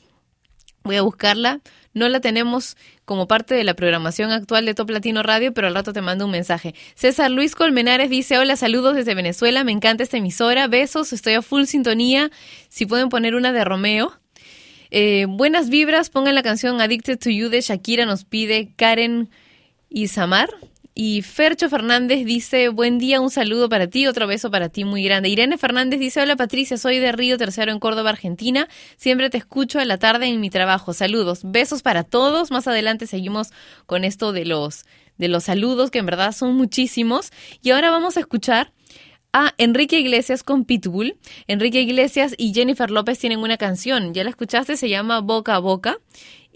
voy 0.82 0.96
a 0.96 1.02
buscarla. 1.02 1.60
No 1.92 2.08
la 2.08 2.20
tenemos 2.20 2.76
como 3.04 3.26
parte 3.26 3.54
de 3.54 3.64
la 3.64 3.74
programación 3.74 4.30
actual 4.30 4.64
de 4.64 4.74
Top 4.74 4.90
Latino 4.90 5.22
Radio, 5.24 5.52
pero 5.52 5.66
al 5.66 5.74
rato 5.74 5.92
te 5.92 6.00
mando 6.00 6.26
un 6.26 6.30
mensaje. 6.30 6.74
César 6.94 7.30
Luis 7.30 7.56
Colmenares 7.56 8.10
dice, 8.10 8.38
hola, 8.38 8.54
saludos 8.54 8.94
desde 8.94 9.14
Venezuela, 9.14 9.64
me 9.64 9.72
encanta 9.72 10.04
esta 10.04 10.16
emisora, 10.16 10.68
besos, 10.68 11.12
estoy 11.12 11.34
a 11.34 11.42
full 11.42 11.64
sintonía. 11.64 12.30
Si 12.68 12.86
pueden 12.86 13.08
poner 13.08 13.34
una 13.34 13.52
de 13.52 13.64
Romeo. 13.64 14.12
Eh, 14.92 15.26
buenas 15.28 15.68
vibras, 15.68 16.10
pongan 16.10 16.34
la 16.34 16.42
canción 16.42 16.80
Addicted 16.80 17.18
to 17.18 17.30
You 17.30 17.48
de 17.48 17.60
Shakira, 17.60 18.06
nos 18.06 18.24
pide 18.24 18.72
Karen 18.76 19.28
Isamar. 19.88 20.50
Y 20.94 21.22
Fercho 21.22 21.68
Fernández 21.68 22.24
dice, 22.24 22.68
buen 22.68 22.98
día, 22.98 23.20
un 23.20 23.30
saludo 23.30 23.68
para 23.68 23.86
ti, 23.86 24.08
otro 24.08 24.26
beso 24.26 24.50
para 24.50 24.68
ti 24.68 24.84
muy 24.84 25.04
grande. 25.04 25.28
Irene 25.28 25.56
Fernández 25.56 26.00
dice, 26.00 26.20
hola 26.20 26.34
Patricia, 26.34 26.76
soy 26.76 26.98
de 26.98 27.12
Río 27.12 27.38
Tercero 27.38 27.70
en 27.70 27.78
Córdoba, 27.78 28.10
Argentina. 28.10 28.68
Siempre 28.96 29.30
te 29.30 29.38
escucho 29.38 29.78
a 29.78 29.84
la 29.84 29.98
tarde 29.98 30.26
en 30.26 30.40
mi 30.40 30.50
trabajo. 30.50 30.92
Saludos, 30.92 31.40
besos 31.44 31.82
para 31.82 32.02
todos. 32.02 32.50
Más 32.50 32.66
adelante 32.66 33.06
seguimos 33.06 33.50
con 33.86 34.04
esto 34.04 34.32
de 34.32 34.44
los, 34.44 34.84
de 35.16 35.28
los 35.28 35.44
saludos, 35.44 35.92
que 35.92 36.00
en 36.00 36.06
verdad 36.06 36.32
son 36.32 36.56
muchísimos. 36.56 37.30
Y 37.62 37.70
ahora 37.70 37.90
vamos 37.90 38.16
a 38.16 38.20
escuchar 38.20 38.72
a 39.32 39.54
Enrique 39.58 40.00
Iglesias 40.00 40.42
con 40.42 40.64
Pitbull. 40.64 41.16
Enrique 41.46 41.80
Iglesias 41.80 42.34
y 42.36 42.52
Jennifer 42.52 42.90
López 42.90 43.16
tienen 43.20 43.38
una 43.38 43.58
canción. 43.58 44.12
Ya 44.12 44.24
la 44.24 44.30
escuchaste, 44.30 44.76
se 44.76 44.88
llama 44.88 45.20
Boca 45.20 45.54
a 45.54 45.60
Boca 45.60 45.98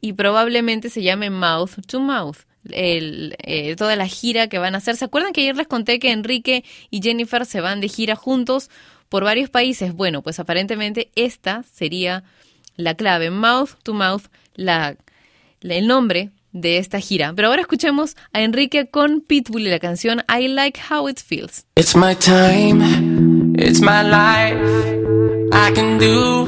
y 0.01 0.15
probablemente 0.15 0.91
se 0.91 1.05
llame 1.05 1.31
Mouth 1.31 1.87
to 1.87 2.01
Mouth 2.01 2.39
el, 2.71 3.37
eh, 3.43 3.77
toda 3.77 3.97
la 3.97 4.07
gira 4.07 4.49
que 4.49 4.59
van 4.59 4.75
a 4.75 4.79
hacer. 4.79 4.97
¿Se 4.97 5.05
acuerdan 5.05 5.33
que 5.33 5.43
ayer 5.43 5.57
les 5.57 5.67
conté 5.67 5.99
que 5.99 6.13
Enrique 6.13 6.65
y 6.91 7.03
Jennifer 7.03 7.47
se 7.47 7.61
van 7.61 7.81
de 7.81 7.89
gira 7.89 8.17
juntos 8.17 8.71
por 9.09 9.25
varios 9.25 9.51
países? 9.51 9.95
Bueno, 9.95 10.23
pues 10.23 10.39
aparentemente 10.39 11.11
esta 11.15 11.65
sería 11.73 12.25
la 12.77 12.95
clave, 12.95 13.31
mouth 13.31 13.71
to 13.83 13.95
mouth, 13.95 14.25
la, 14.55 14.97
el 15.61 15.87
nombre 15.87 16.31
de 16.53 16.79
esta 16.79 17.01
gira. 17.01 17.33
Pero 17.35 17.49
ahora 17.49 17.63
escuchemos 17.63 18.17
a 18.33 18.43
Enrique 18.43 18.87
con 18.87 19.21
Pitbull 19.21 19.67
y 19.67 19.71
la 19.71 19.79
canción 19.79 20.23
I 20.29 20.49
Like 20.49 20.81
How 20.91 21.09
It 21.09 21.19
Feels. 21.21 21.67
It's 21.77 21.95
my 21.95 22.15
time, 22.15 23.55
it's 23.59 23.81
my 23.81 24.03
life. 24.03 24.95
I 25.53 25.73
can 25.73 25.99
do 25.99 26.47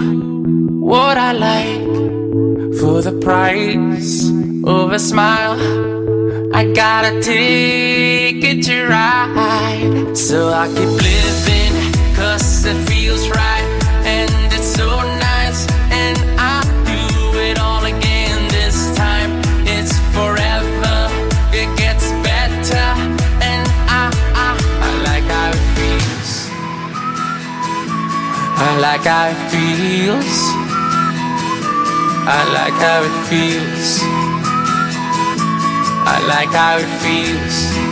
what 0.81 1.17
I 1.19 1.33
like 1.33 2.81
for 2.81 3.03
the 3.03 3.13
price 3.21 4.46
a 4.67 4.99
smile. 4.99 5.57
I 6.55 6.73
got 6.73 7.05
a 7.05 7.21
ticket 7.21 8.65
to 8.65 8.87
ride, 8.89 10.17
so 10.17 10.49
I 10.49 10.67
keep 10.69 10.93
living, 11.09 11.75
cause 12.17 12.65
it 12.65 12.89
feels 12.89 13.29
right, 13.29 13.67
and 14.05 14.31
it's 14.53 14.67
so 14.67 14.89
nice, 15.31 15.67
and 15.91 16.19
I 16.39 16.63
do 16.85 17.39
it 17.39 17.59
all 17.59 17.85
again 17.85 18.49
this 18.49 18.97
time. 18.97 19.31
It's 19.67 19.93
forever, 20.17 20.97
it 21.53 21.69
gets 21.77 22.11
better, 22.27 22.89
and 23.51 23.67
I, 24.01 24.11
I, 24.35 24.49
I 24.87 24.91
like 25.09 25.27
how 25.37 25.51
it 25.51 25.67
feels. 25.77 26.31
I 28.67 28.79
like 28.81 29.05
how 29.13 29.27
it 29.29 29.41
feels. 29.53 30.39
I 32.29 32.41
like 32.59 32.79
how 32.81 33.03
it 33.05 33.17
feels. 33.29 34.26
I 36.09 36.21
like 36.27 36.51
how 36.51 36.79
it 36.79 36.87
feels. 37.03 37.86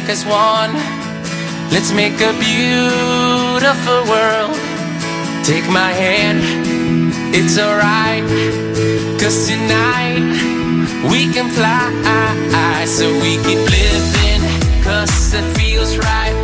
Make 0.00 0.10
us 0.10 0.24
one. 0.24 0.72
Let's 1.70 1.92
make 1.92 2.18
a 2.30 2.32
beautiful 2.48 4.00
world. 4.12 4.56
Take 5.44 5.66
my 5.70 5.92
hand, 6.02 6.40
it's 7.32 7.56
alright. 7.64 8.24
Cause 9.20 9.46
tonight 9.46 10.26
we 11.10 11.32
can 11.32 11.48
fly. 11.48 11.84
So 12.86 13.06
we 13.24 13.36
keep 13.46 13.62
living, 13.80 14.42
cause 14.82 15.32
it 15.32 15.46
feels 15.56 15.96
right. 15.96 16.43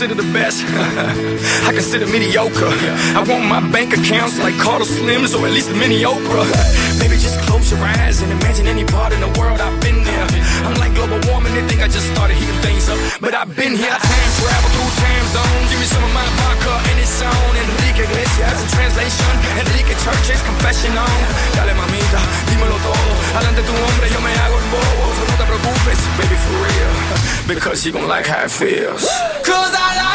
Consider 0.00 0.16
the 0.16 0.32
best. 0.32 0.64
I 1.68 1.76
consider 1.76 2.08
mediocre. 2.08 2.72
I 3.12 3.20
want 3.28 3.44
my 3.44 3.60
bank 3.68 3.92
accounts 3.92 4.40
like 4.40 4.56
Carter 4.56 4.88
Slims 4.88 5.36
or 5.36 5.44
at 5.44 5.52
least 5.52 5.68
a 5.68 5.76
mini 5.76 6.08
Oprah. 6.08 6.48
Baby, 7.04 7.20
just 7.20 7.36
close 7.44 7.68
your 7.68 7.84
eyes 7.84 8.24
and 8.24 8.32
imagine 8.32 8.64
any 8.64 8.88
part 8.88 9.12
in 9.12 9.20
the 9.20 9.28
world 9.36 9.60
I've 9.60 9.76
been 9.84 10.00
there. 10.00 10.26
I'm 10.64 10.72
like 10.80 10.96
global 10.96 11.20
warming, 11.28 11.52
they 11.52 11.60
think 11.68 11.84
I 11.84 11.88
just 11.92 12.08
started 12.16 12.32
heating 12.40 12.62
things 12.64 12.88
up. 12.88 12.96
But 13.20 13.36
I've 13.36 13.52
been 13.52 13.76
here, 13.76 13.92
I 13.92 14.00
time 14.00 14.32
travel 14.40 14.68
through 14.72 14.88
time 15.04 15.26
zones. 15.36 15.68
Give 15.68 15.80
me 15.84 15.88
some 15.92 16.04
of 16.08 16.12
my 16.16 16.24
vodka 16.40 16.80
and 16.80 16.96
it's 16.96 17.20
on. 17.20 17.52
Enrique 17.60 18.00
Iglesias 18.00 18.56
in 18.56 18.68
translation. 18.72 19.32
Enrique 19.60 19.92
Church's 20.00 20.40
confession 20.48 20.96
on. 20.96 21.18
Dale 21.60 21.76
mamita, 21.76 22.20
dímelo 22.48 22.80
todo. 22.80 23.10
Adelante 23.36 23.60
tu 23.68 23.76
hombre, 23.76 24.08
yo 24.08 24.20
me 24.24 24.32
hago 24.32 24.56
el 24.64 24.68
bobo. 24.72 25.04
So 25.12 25.22
no 25.28 25.34
te 25.36 25.44
preocupes, 25.44 26.00
baby, 26.16 26.36
for 26.40 26.56
real. 26.64 26.99
Because 27.54 27.84
you 27.84 27.90
gon' 27.90 28.06
like 28.06 28.26
how 28.26 28.44
it 28.44 28.50
feels. 28.50 29.02
Cause 29.44 29.74
I 29.76 29.96
like 29.96 30.09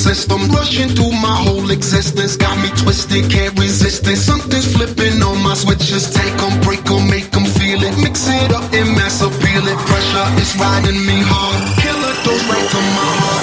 system, 0.00 0.40
rushing 0.50 0.88
through 0.88 1.12
my 1.12 1.36
whole 1.44 1.70
existence. 1.70 2.36
Got 2.36 2.56
me 2.64 2.70
twisted, 2.82 3.30
can't 3.30 3.56
resist 3.58 4.06
it. 4.08 4.16
Something's 4.16 4.72
flipping 4.74 5.22
on 5.22 5.42
my 5.42 5.54
switches. 5.54 6.10
Take 6.10 6.36
them, 6.40 6.60
break 6.62 6.80
Take 6.80 6.90
'em, 6.90 6.90
break 6.90 6.90
'em, 6.90 7.10
make 7.10 7.36
'em 7.36 7.44
feel 7.44 7.82
it. 7.82 7.96
Mix 7.98 8.26
it 8.28 8.52
up 8.52 8.72
and 8.72 8.96
mass 8.96 9.20
appeal 9.20 9.64
it. 9.68 9.78
Pressure 9.88 10.28
is 10.40 10.56
riding 10.56 11.00
me 11.06 11.22
hard. 11.22 11.60
Killer 11.82 12.14
goes 12.24 12.42
right 12.50 12.68
to 12.70 12.80
my 12.96 13.10
heart. 13.20 13.39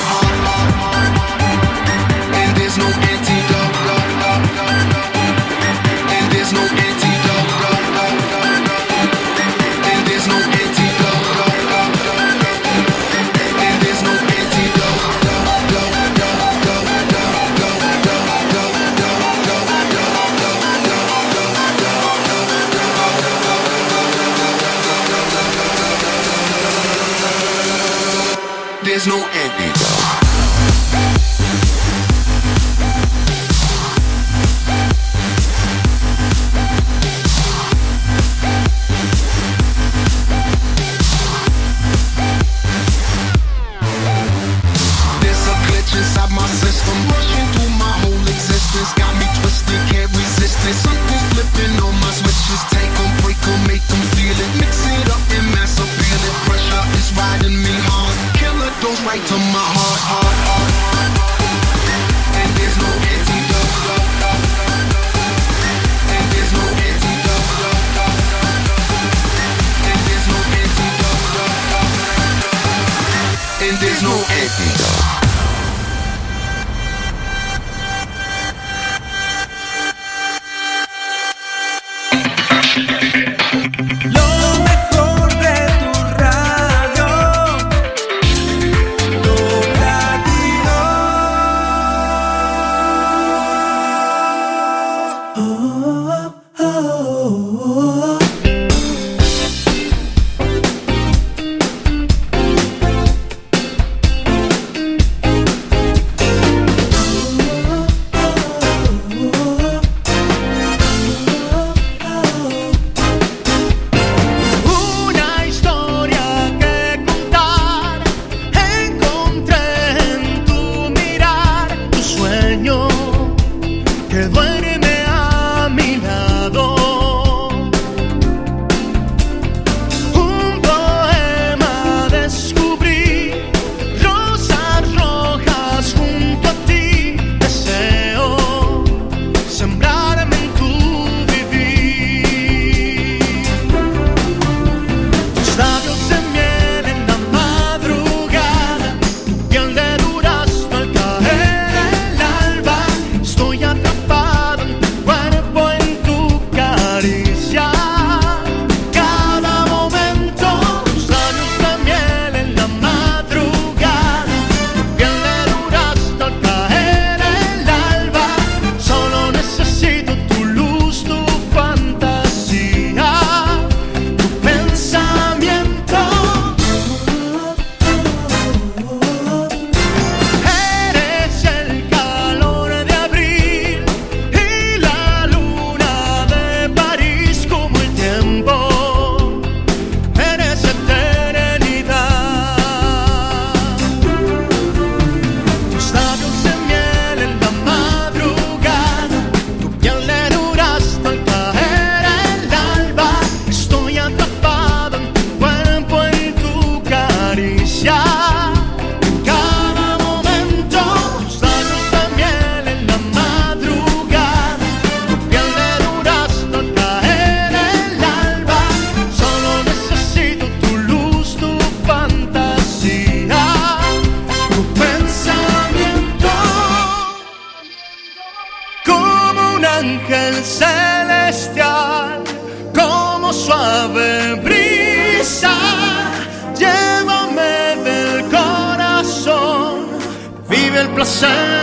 shine. 241.20 241.57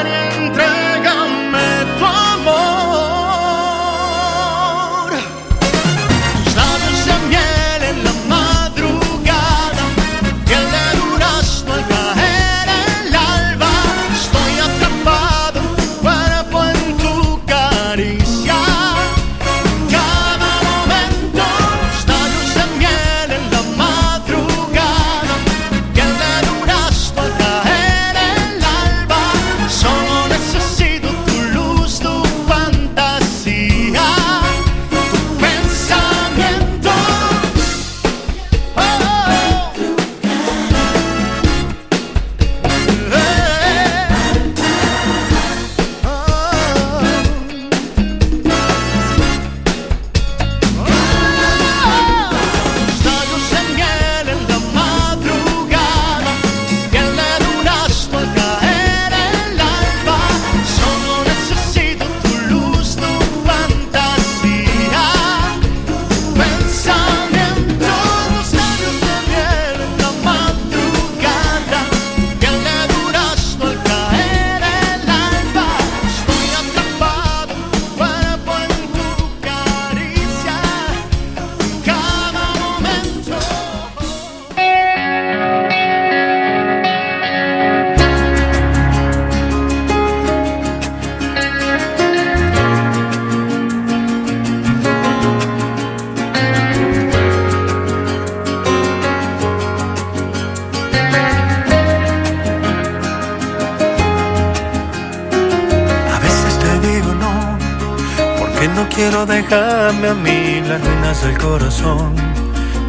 No 109.27 109.33
dejarme 109.33 110.09
a 110.09 110.14
mí 110.14 110.62
las 110.66 110.81
ruinas 110.81 111.22
del 111.22 111.39
corazón. 111.39 112.14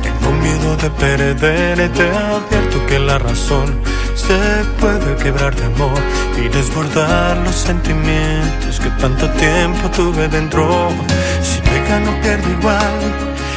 Tengo 0.01 0.31
miedo 0.41 0.75
de 0.77 0.89
perder 0.89 1.79
y 1.79 1.89
te 1.89 2.09
advierto 2.09 2.85
que 2.87 2.99
la 2.99 3.17
razón 3.17 3.79
se 4.15 4.37
puede 4.79 5.15
quebrar 5.17 5.55
de 5.55 5.65
amor 5.65 5.99
y 6.37 6.47
desbordar 6.47 7.37
los 7.37 7.55
sentimientos 7.55 8.79
que 8.79 8.89
tanto 9.01 9.29
tiempo 9.31 9.89
tuve 9.91 10.27
dentro. 10.27 10.89
Si 11.41 11.61
me 11.69 11.87
gano 11.87 12.11
pierdo 12.21 12.49
igual, 12.49 13.01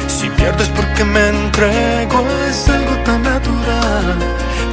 si 0.07 0.29
pierdes 0.29 0.69
porque 0.69 1.03
me 1.03 1.29
entrego 1.29 2.27
es 2.49 2.69
algo 2.69 2.95
tan 3.03 3.23
natural. 3.23 4.15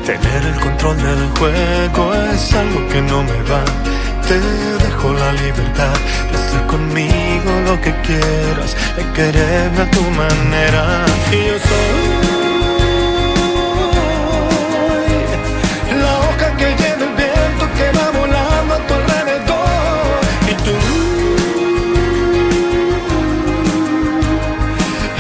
Tener 0.05 0.43
el 0.53 0.61
control 0.61 0.97
del 0.97 1.29
juego 1.39 2.15
es 2.35 2.55
algo 2.55 2.89
que 2.89 3.01
no 3.01 3.23
me 3.23 3.43
va. 3.51 3.96
Te 4.29 4.41
dejo 4.41 5.13
la 5.13 5.33
libertad 5.35 5.95
de 6.33 6.37
hacer 6.37 6.67
conmigo 6.67 7.51
lo 7.65 7.81
que 7.81 7.95
quieras, 8.03 8.75
de 8.97 9.05
quererme 9.13 9.83
a 9.83 9.91
tu 9.93 10.03
manera. 10.03 11.05
Y 11.31 11.47
yo 11.47 11.57
soy 11.69 11.95
la 16.03 16.13
hoja 16.19 16.57
que 16.57 16.67
lleva 16.81 17.05
el 17.09 17.15
viento 17.23 17.65
que 17.77 17.87
va 17.97 18.07
volando 18.19 18.75
a 18.75 18.79
tu 18.87 18.95
alrededor. 18.95 20.21
Y 20.51 20.55
tú, 20.65 20.77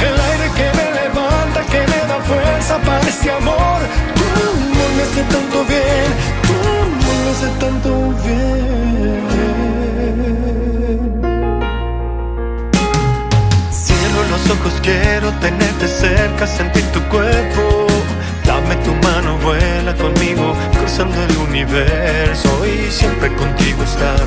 el 0.08 0.16
aire 0.30 0.48
que 0.58 0.66
me 0.78 0.86
levanta, 1.00 1.60
que 1.70 1.80
me 1.92 2.00
da 2.10 2.18
fuerza 2.24 2.74
para 2.78 3.08
este 3.08 3.30
amor. 3.30 3.80
Tu 4.16 4.24
me 4.96 5.02
hace 5.04 5.22
tanto 5.32 5.64
bien, 5.64 6.08
tu 6.46 6.56
me 7.22 7.30
hace 7.30 7.48
tanto 7.60 7.90
bien. 8.24 8.75
Quiero 14.86 15.32
tenerte 15.40 15.88
cerca, 15.88 16.46
sentir 16.46 16.84
tu 16.92 17.00
cuerpo. 17.08 17.86
Dame 18.44 18.74
tu 18.76 18.94
mano, 18.94 19.36
vuela 19.38 19.94
conmigo, 19.94 20.54
cruzando 20.78 21.16
el 21.22 21.36
universo 21.36 22.48
y 22.66 22.90
siempre 22.90 23.34
contigo 23.34 23.82
estar. 23.82 24.20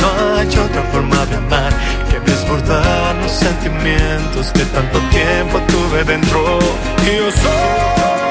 No 0.00 0.36
hay 0.36 0.48
otra 0.48 0.82
forma 0.92 1.26
de 1.26 1.36
amar 1.36 1.72
que 2.10 2.20
desbordar 2.20 3.14
los 3.16 3.32
sentimientos 3.32 4.52
que 4.52 4.64
tanto 4.66 4.98
tiempo 5.10 5.60
tuve 5.68 6.04
dentro. 6.04 6.58
Y 7.04 7.16
yo 7.16 7.30
soy 7.30 8.30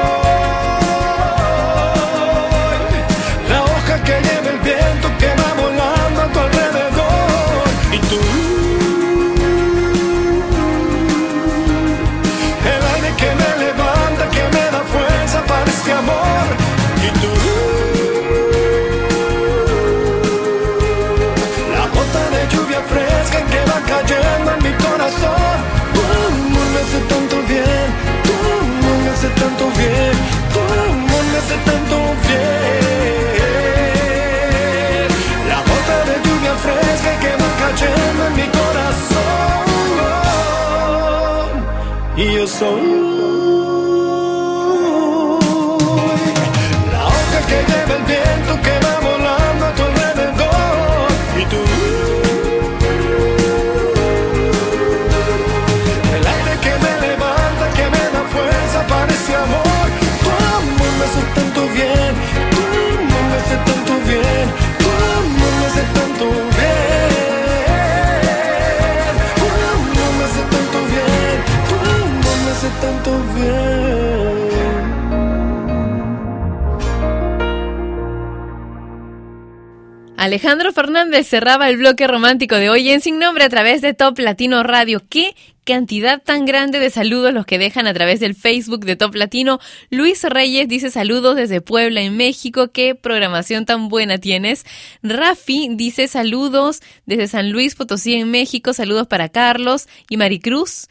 Alejandro 80.30 80.72
Fernández 80.72 81.28
cerraba 81.28 81.70
el 81.70 81.78
bloque 81.78 82.06
romántico 82.06 82.54
de 82.54 82.70
hoy 82.70 82.92
en 82.92 83.02
Sin 83.02 83.18
Nombre 83.18 83.44
a 83.46 83.50
través 83.50 83.82
de 83.82 83.96
Top 83.96 84.20
Latino 84.20 84.62
Radio. 84.62 85.02
¿Qué 85.10 85.36
cantidad 85.64 86.22
tan 86.22 86.46
grande 86.46 86.78
de 86.80 86.92
saludos 86.92 87.34
los 87.34 87.48
que 87.48 87.58
dejan 87.58 87.88
a 87.88 87.96
través 87.96 88.20
del 88.20 88.36
Facebook 88.36 88.86
de 88.86 88.96
Top 88.96 89.16
Latino? 89.16 89.58
Luis 89.90 90.24
Reyes 90.24 90.68
dice 90.68 90.92
saludos 90.92 91.36
desde 91.36 91.62
Puebla, 91.62 92.02
en 92.02 92.16
México. 92.16 92.72
¿Qué 92.72 92.94
programación 92.94 93.66
tan 93.66 93.90
buena 93.90 94.20
tienes? 94.20 94.68
Rafi 95.02 95.70
dice 95.72 96.08
saludos 96.08 96.82
desde 97.08 97.28
San 97.28 97.52
Luis 97.52 97.74
Potosí, 97.74 98.14
en 98.14 98.30
México. 98.30 98.74
Saludos 98.74 99.08
para 99.08 99.30
Carlos 99.30 99.88
y 100.12 100.18
Maricruz 100.18 100.90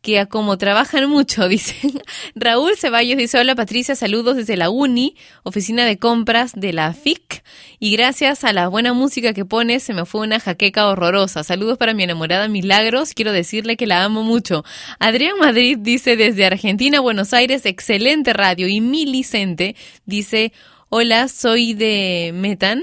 que 0.00 0.18
a 0.18 0.26
como 0.26 0.58
trabajan 0.58 1.08
mucho, 1.08 1.48
dicen. 1.48 2.00
Raúl 2.34 2.76
Ceballos 2.76 3.18
dice, 3.18 3.38
hola 3.38 3.54
Patricia, 3.54 3.94
saludos 3.94 4.36
desde 4.36 4.56
la 4.56 4.70
UNI, 4.70 5.16
oficina 5.42 5.84
de 5.84 5.98
compras 5.98 6.52
de 6.54 6.72
la 6.72 6.92
FIC, 6.92 7.42
y 7.78 7.92
gracias 7.92 8.44
a 8.44 8.52
la 8.52 8.68
buena 8.68 8.92
música 8.92 9.32
que 9.32 9.44
pones, 9.44 9.82
se 9.82 9.94
me 9.94 10.04
fue 10.04 10.26
una 10.26 10.40
jaqueca 10.40 10.86
horrorosa. 10.88 11.44
Saludos 11.44 11.78
para 11.78 11.94
mi 11.94 12.04
enamorada 12.04 12.48
Milagros, 12.48 13.14
quiero 13.14 13.32
decirle 13.32 13.76
que 13.76 13.86
la 13.86 14.04
amo 14.04 14.22
mucho. 14.22 14.64
Adrián 14.98 15.38
Madrid 15.38 15.78
dice, 15.80 16.16
desde 16.16 16.46
Argentina, 16.46 17.00
Buenos 17.00 17.32
Aires, 17.32 17.66
excelente 17.66 18.32
radio, 18.32 18.68
y 18.68 18.80
Milicente 18.80 19.74
dice, 20.06 20.52
hola, 20.88 21.28
soy 21.28 21.74
de 21.74 22.30
Metan, 22.34 22.82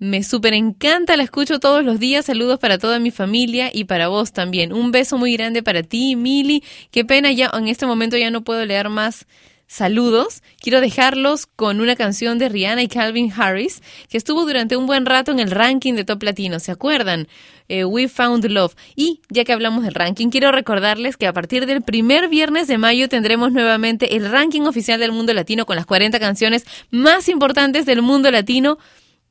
me 0.00 0.22
súper 0.24 0.54
encanta, 0.54 1.14
la 1.18 1.22
escucho 1.22 1.60
todos 1.60 1.84
los 1.84 2.00
días. 2.00 2.24
Saludos 2.24 2.58
para 2.58 2.78
toda 2.78 2.98
mi 2.98 3.10
familia 3.10 3.70
y 3.70 3.84
para 3.84 4.08
vos 4.08 4.32
también. 4.32 4.72
Un 4.72 4.92
beso 4.92 5.18
muy 5.18 5.34
grande 5.34 5.62
para 5.62 5.82
ti, 5.82 6.16
Mili. 6.16 6.64
Qué 6.90 7.04
pena, 7.04 7.30
ya 7.32 7.50
en 7.52 7.68
este 7.68 7.84
momento 7.84 8.16
ya 8.16 8.30
no 8.30 8.42
puedo 8.42 8.64
leer 8.64 8.88
más 8.88 9.26
saludos. 9.66 10.42
Quiero 10.58 10.80
dejarlos 10.80 11.44
con 11.44 11.82
una 11.82 11.96
canción 11.96 12.38
de 12.38 12.48
Rihanna 12.48 12.82
y 12.82 12.88
Calvin 12.88 13.30
Harris, 13.30 13.82
que 14.08 14.16
estuvo 14.16 14.46
durante 14.46 14.74
un 14.74 14.86
buen 14.86 15.04
rato 15.04 15.32
en 15.32 15.38
el 15.38 15.50
ranking 15.50 15.92
de 15.92 16.04
Top 16.04 16.22
Latino. 16.22 16.60
¿Se 16.60 16.72
acuerdan? 16.72 17.28
Eh, 17.68 17.84
We 17.84 18.08
Found 18.08 18.46
Love. 18.46 18.74
Y 18.96 19.20
ya 19.28 19.44
que 19.44 19.52
hablamos 19.52 19.84
del 19.84 19.94
ranking, 19.94 20.30
quiero 20.30 20.50
recordarles 20.50 21.18
que 21.18 21.26
a 21.26 21.34
partir 21.34 21.66
del 21.66 21.82
primer 21.82 22.28
viernes 22.28 22.68
de 22.68 22.78
mayo 22.78 23.08
tendremos 23.08 23.52
nuevamente 23.52 24.16
el 24.16 24.28
ranking 24.28 24.62
oficial 24.62 24.98
del 24.98 25.12
mundo 25.12 25.34
latino 25.34 25.66
con 25.66 25.76
las 25.76 25.84
40 25.84 26.18
canciones 26.18 26.64
más 26.90 27.28
importantes 27.28 27.84
del 27.84 28.00
mundo 28.00 28.30
latino 28.30 28.78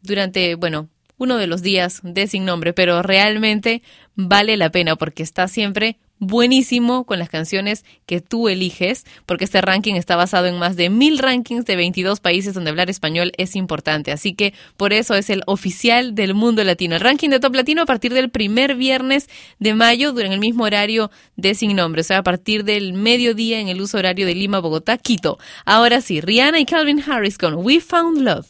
durante, 0.02 0.56
bueno, 0.56 0.90
uno 1.18 1.38
de 1.38 1.48
los 1.48 1.62
días 1.62 2.00
de 2.04 2.28
sin 2.28 2.46
nombre, 2.46 2.74
pero 2.74 3.02
realmente 3.04 3.84
vale 4.16 4.58
la 4.58 4.72
pena 4.72 4.96
porque 4.96 5.22
está 5.22 5.48
siempre 5.48 5.98
buenísimo 6.20 7.06
con 7.06 7.18
las 7.18 7.30
canciones 7.30 7.86
que 8.06 8.22
tú 8.22 8.50
eliges, 8.50 9.06
porque 9.26 9.46
este 9.46 9.62
ranking 9.62 9.96
está 9.96 10.16
basado 10.16 10.48
en 10.48 10.60
más 10.60 10.76
de 10.76 10.90
mil 10.90 11.18
rankings 11.18 11.66
de 11.66 11.76
22 11.78 12.20
países 12.20 12.54
donde 12.54 12.70
hablar 12.70 12.90
español 12.90 13.32
es 13.38 13.56
importante. 13.56 14.12
Así 14.12 14.34
que 14.34 14.54
por 14.76 14.92
eso 14.94 15.16
es 15.16 15.30
el 15.30 15.44
oficial 15.46 16.16
del 16.16 16.34
mundo 16.34 16.64
latino. 16.64 16.96
El 16.96 17.02
ranking 17.02 17.30
de 17.30 17.40
Top 17.40 17.56
Latino 17.56 17.82
a 17.82 17.86
partir 17.86 18.14
del 18.14 18.30
primer 18.30 18.76
viernes 18.76 19.30
de 19.60 19.74
mayo, 19.74 20.12
durante 20.12 20.34
el 20.34 20.42
mismo 20.42 20.66
horario 20.66 21.10
de 21.38 21.56
sin 21.56 21.76
nombre, 21.76 22.02
o 22.02 22.04
sea, 22.04 22.20
a 22.20 22.24
partir 22.24 22.64
del 22.66 22.94
mediodía 22.94 23.60
en 23.60 23.70
el 23.70 23.82
uso 23.82 23.98
horario 23.98 24.26
de 24.26 24.36
Lima, 24.36 24.60
Bogotá, 24.60 24.98
Quito. 24.98 25.38
Ahora 25.66 26.02
sí, 26.02 26.20
Rihanna 26.20 26.60
y 26.60 26.66
Calvin 26.66 27.02
Harris 27.02 27.38
con 27.38 27.56
We 27.56 27.80
Found 27.80 28.22
Love. 28.22 28.48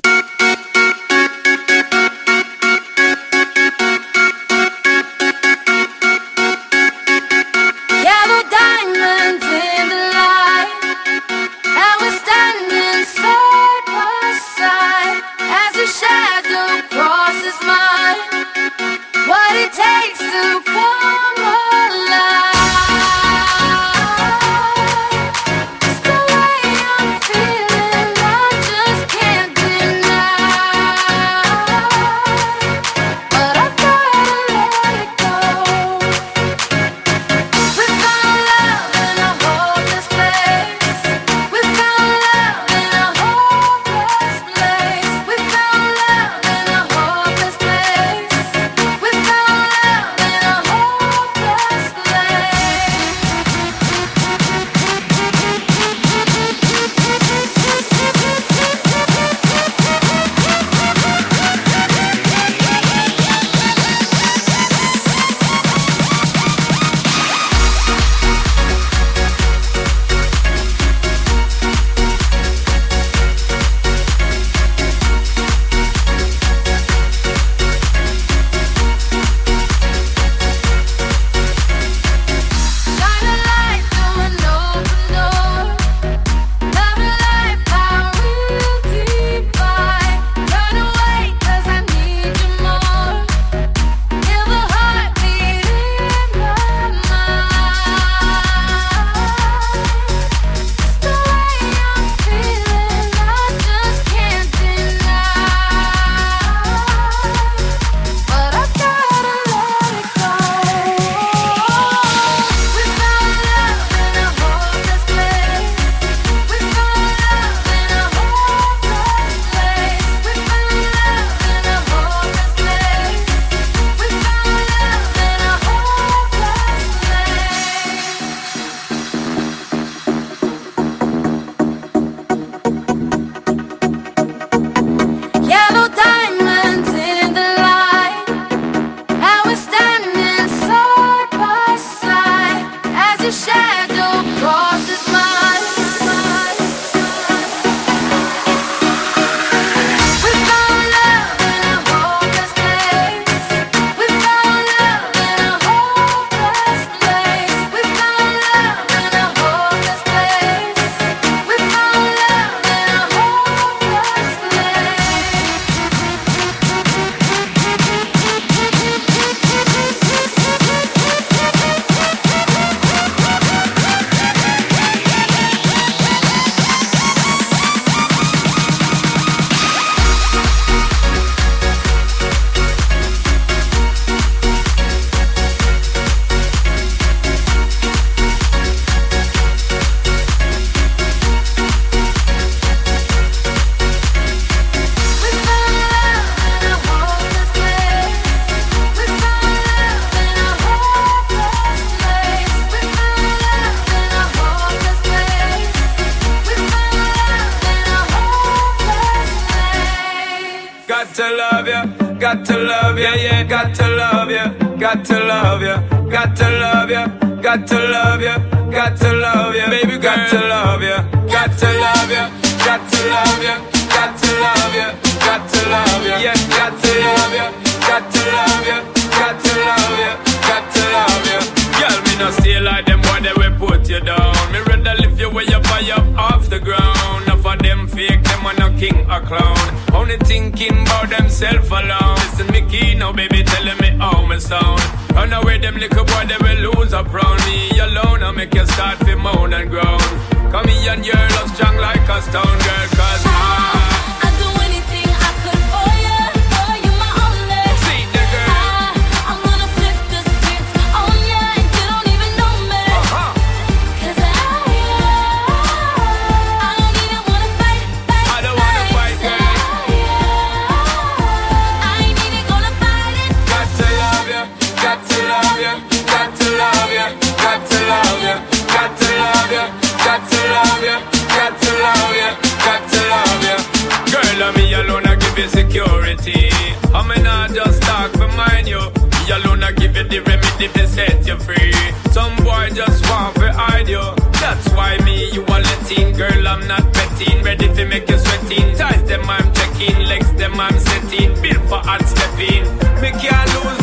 Alone, 289.32 289.64
I 289.64 289.72
give 289.72 289.96
you 289.96 290.04
the 290.04 290.20
remedy 290.20 290.68
to 290.68 290.88
set 290.88 291.26
you 291.28 291.38
free. 291.38 291.74
Some 292.12 292.36
boy 292.44 292.70
just 292.74 293.08
want 293.10 293.36
to 293.36 293.52
hide 293.52 293.88
you. 293.88 294.02
That's 294.42 294.68
why 294.74 294.98
me, 295.06 295.32
you 295.32 295.44
are 295.46 295.62
letting. 295.62 296.14
Girl, 296.14 296.48
I'm 296.48 296.68
not 296.68 296.84
betting. 296.94 297.44
Ready 297.44 297.68
to 297.74 297.86
make 297.86 298.10
you 298.10 298.18
sweating. 298.18 298.76
Ties 298.76 299.04
them, 299.08 299.30
I'm 299.30 299.54
checking. 299.54 299.98
Legs 300.08 300.32
them, 300.34 300.60
I'm 300.60 300.78
setting. 300.80 301.34
Built 301.42 301.64
for 301.70 301.80
hard 301.80 302.06
stepping. 302.06 302.64
Me 303.02 303.12
can't 303.12 303.50
lose, 303.56 303.79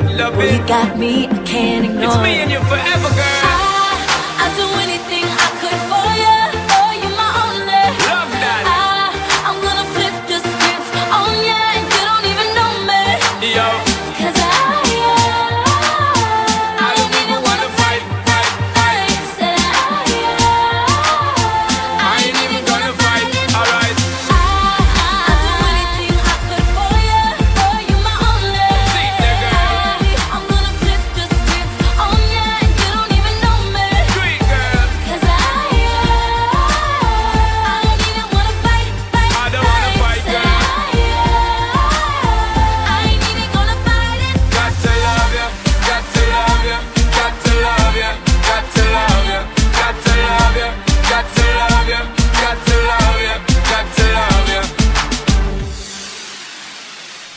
give 0.00 0.10
you 0.10 0.52
You 0.52 0.66
got 0.66 0.98
me, 0.98 1.26
I 1.26 1.38
can't 1.44 1.84
ignore 1.84 2.04
It's 2.04 2.16
me 2.22 2.40
and 2.40 2.50
you 2.50 2.58
forever, 2.60 3.14
girl. 3.14 3.41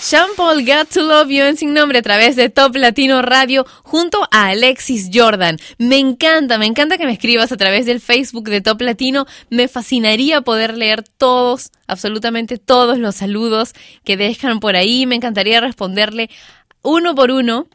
Sean 0.08 0.30
Paul 0.38 0.64
Got 0.64 0.90
to 0.94 1.02
Love 1.02 1.32
You 1.32 1.46
en 1.46 1.58
Sin 1.58 1.74
Nombre 1.74 1.98
a 1.98 2.02
través 2.04 2.36
de 2.36 2.52
Top 2.52 2.76
Latino 2.76 3.24
Radio 3.24 3.66
junto 3.82 4.28
a 4.30 4.50
Alexis 4.50 5.10
Jordan. 5.12 5.58
Me 5.80 5.98
encanta, 5.98 6.60
me 6.60 6.68
encanta 6.68 7.00
que 7.00 7.08
me 7.08 7.14
escribas 7.14 7.52
a 7.52 7.58
través 7.58 7.88
del 7.88 8.00
Facebook 8.00 8.48
de 8.48 8.62
Top 8.62 8.80
Latino. 8.82 9.26
Me 9.50 9.68
fascinaría 9.68 10.42
poder 10.42 10.78
leer 10.78 11.02
todos, 11.02 11.72
absolutamente 11.88 12.60
todos 12.60 13.00
los 13.00 13.16
saludos 13.16 13.74
que 14.04 14.16
dejan 14.16 14.60
por 14.60 14.76
ahí. 14.76 15.08
Me 15.08 15.16
encantaría 15.16 15.60
responderle 15.60 16.30
uno 16.84 17.16
por 17.16 17.32
uno 17.32 17.68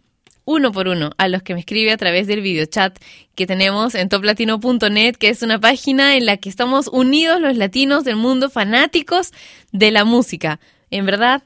uno 0.45 0.71
por 0.71 0.87
uno 0.87 1.11
a 1.19 1.27
los 1.27 1.43
que 1.43 1.55
me 1.55 1.61
escribe 1.61 1.91
a 1.91 1.97
través 1.97 2.29
del 2.29 2.43
videochat 2.43 2.97
que 3.35 3.47
tenemos 3.47 3.97
en 3.97 4.09
toplatino.net, 4.09 5.17
que 5.17 5.31
es 5.31 5.43
una 5.43 5.59
página 5.59 6.17
en 6.17 6.27
la 6.27 6.37
que 6.37 6.49
estamos 6.49 6.87
unidos 6.87 7.41
los 7.41 7.57
latinos 7.57 8.05
del 8.05 8.17
mundo 8.17 8.51
fanáticos 8.51 9.33
de 9.73 9.91
la 9.91 10.05
música. 10.05 10.61
En 10.91 11.07
verdad, 11.07 11.43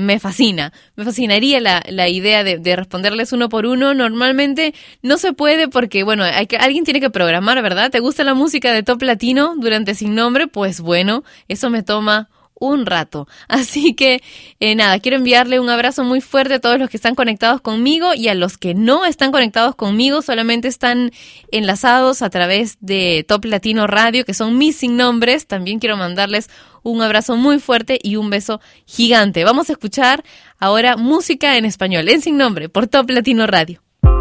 me 0.00 0.18
fascina, 0.18 0.72
me 0.96 1.04
fascinaría 1.04 1.60
la, 1.60 1.82
la 1.88 2.08
idea 2.08 2.44
de, 2.44 2.58
de 2.58 2.76
responderles 2.76 3.32
uno 3.32 3.48
por 3.48 3.66
uno. 3.66 3.94
Normalmente 3.94 4.74
no 5.02 5.18
se 5.18 5.32
puede 5.32 5.68
porque, 5.68 6.02
bueno, 6.02 6.24
hay 6.24 6.46
que, 6.46 6.56
alguien 6.56 6.84
tiene 6.84 7.00
que 7.00 7.10
programar, 7.10 7.62
¿verdad? 7.62 7.90
¿Te 7.90 8.00
gusta 8.00 8.24
la 8.24 8.34
música 8.34 8.72
de 8.72 8.82
Top 8.82 9.02
Latino 9.02 9.54
durante 9.56 9.94
Sin 9.94 10.14
Nombre? 10.14 10.46
Pues 10.46 10.80
bueno, 10.80 11.24
eso 11.48 11.70
me 11.70 11.82
toma 11.82 12.28
un 12.60 12.86
rato. 12.86 13.26
Así 13.48 13.94
que 13.94 14.22
eh, 14.60 14.76
nada, 14.76 15.00
quiero 15.00 15.16
enviarle 15.16 15.58
un 15.58 15.68
abrazo 15.68 16.04
muy 16.04 16.20
fuerte 16.20 16.54
a 16.54 16.60
todos 16.60 16.78
los 16.78 16.88
que 16.88 16.96
están 16.96 17.16
conectados 17.16 17.60
conmigo 17.60 18.14
y 18.14 18.28
a 18.28 18.34
los 18.34 18.56
que 18.56 18.74
no 18.74 19.04
están 19.04 19.32
conectados 19.32 19.74
conmigo, 19.74 20.22
solamente 20.22 20.68
están 20.68 21.10
enlazados 21.50 22.22
a 22.22 22.30
través 22.30 22.76
de 22.80 23.24
Top 23.26 23.44
Latino 23.46 23.88
Radio, 23.88 24.24
que 24.24 24.34
son 24.34 24.56
mis 24.56 24.76
sin 24.76 24.96
nombres. 24.96 25.48
También 25.48 25.80
quiero 25.80 25.96
mandarles 25.96 26.48
un 26.82 27.02
abrazo 27.02 27.36
muy 27.36 27.58
fuerte 27.58 27.98
y 28.02 28.16
un 28.16 28.30
beso 28.30 28.60
gigante. 28.86 29.44
Vamos 29.44 29.68
a 29.68 29.72
escuchar 29.72 30.24
ahora 30.58 30.96
música 30.96 31.56
en 31.56 31.64
español, 31.64 32.08
en 32.08 32.20
sin 32.20 32.36
nombre, 32.36 32.68
por 32.68 32.86
Top 32.86 33.10
Latino 33.10 33.46
Radio. 33.46 33.82
Voy 34.02 34.12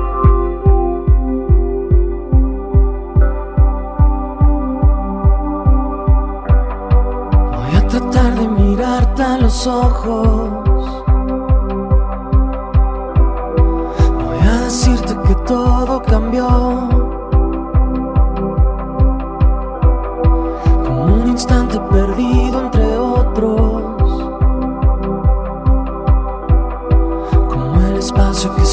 a 7.75 7.87
tratar 7.87 8.35
de 8.35 8.47
mirarte 8.47 9.23
a 9.23 9.37
los 9.37 9.67
ojos. 9.67 10.49
Voy 14.23 14.47
a 14.47 14.61
decirte 14.63 15.15
que 15.27 15.35
todo 15.45 16.01
cambió. 16.01 16.98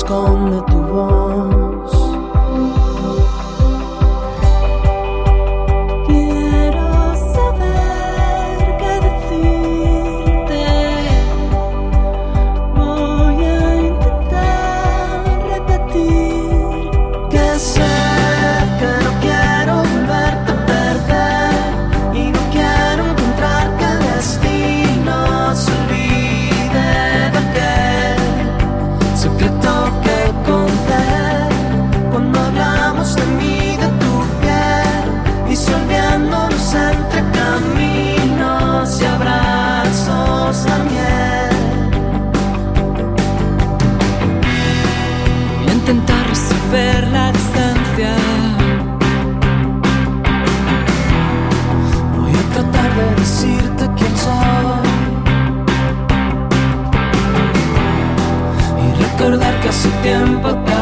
Espacio 0.07 0.65
que 0.67 0.76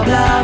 tiempo 0.05 0.44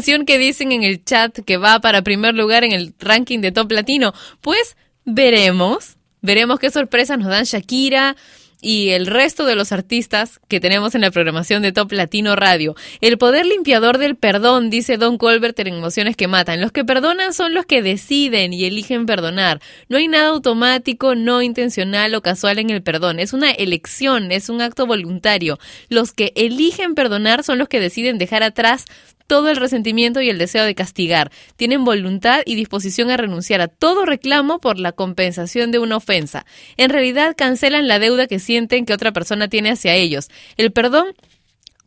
canción 0.00 0.24
que 0.24 0.38
dicen 0.38 0.72
en 0.72 0.82
el 0.82 1.04
chat 1.04 1.40
que 1.40 1.58
va 1.58 1.78
para 1.78 2.00
primer 2.00 2.34
lugar 2.34 2.64
en 2.64 2.72
el 2.72 2.94
ranking 3.00 3.40
de 3.40 3.52
Top 3.52 3.70
Latino. 3.70 4.14
Pues 4.40 4.78
veremos, 5.04 5.98
veremos 6.22 6.58
qué 6.58 6.70
sorpresas 6.70 7.18
nos 7.18 7.28
dan 7.28 7.44
Shakira 7.44 8.16
y 8.62 8.90
el 8.90 9.06
resto 9.06 9.44
de 9.44 9.56
los 9.56 9.72
artistas 9.72 10.40
que 10.48 10.58
tenemos 10.58 10.94
en 10.94 11.02
la 11.02 11.10
programación 11.10 11.60
de 11.60 11.72
Top 11.72 11.92
Latino 11.92 12.34
Radio. 12.34 12.76
El 13.02 13.18
poder 13.18 13.44
limpiador 13.44 13.98
del 13.98 14.16
perdón, 14.16 14.70
dice 14.70 14.96
Don 14.96 15.18
Colbert 15.18 15.58
en 15.60 15.66
Emociones 15.66 16.16
que 16.16 16.28
Matan. 16.28 16.62
Los 16.62 16.72
que 16.72 16.86
perdonan 16.86 17.34
son 17.34 17.52
los 17.52 17.66
que 17.66 17.82
deciden 17.82 18.54
y 18.54 18.64
eligen 18.64 19.04
perdonar. 19.04 19.60
No 19.90 19.98
hay 19.98 20.08
nada 20.08 20.28
automático, 20.28 21.14
no 21.14 21.42
intencional 21.42 22.14
o 22.14 22.22
casual 22.22 22.58
en 22.58 22.70
el 22.70 22.82
perdón. 22.82 23.20
Es 23.20 23.34
una 23.34 23.50
elección, 23.50 24.32
es 24.32 24.48
un 24.48 24.62
acto 24.62 24.86
voluntario. 24.86 25.58
Los 25.90 26.14
que 26.14 26.32
eligen 26.36 26.94
perdonar 26.94 27.44
son 27.44 27.58
los 27.58 27.68
que 27.68 27.80
deciden 27.80 28.16
dejar 28.16 28.42
atrás 28.42 28.86
todo 29.30 29.48
el 29.48 29.58
resentimiento 29.58 30.20
y 30.20 30.28
el 30.28 30.38
deseo 30.38 30.64
de 30.64 30.74
castigar. 30.74 31.30
Tienen 31.54 31.84
voluntad 31.84 32.40
y 32.44 32.56
disposición 32.56 33.10
a 33.10 33.16
renunciar 33.16 33.60
a 33.60 33.68
todo 33.68 34.04
reclamo 34.04 34.58
por 34.58 34.76
la 34.76 34.90
compensación 34.90 35.70
de 35.70 35.78
una 35.78 35.98
ofensa. 35.98 36.44
En 36.76 36.90
realidad 36.90 37.36
cancelan 37.36 37.86
la 37.86 38.00
deuda 38.00 38.26
que 38.26 38.40
sienten 38.40 38.86
que 38.86 38.92
otra 38.92 39.12
persona 39.12 39.46
tiene 39.46 39.70
hacia 39.70 39.94
ellos. 39.94 40.30
El 40.56 40.72
perdón 40.72 41.14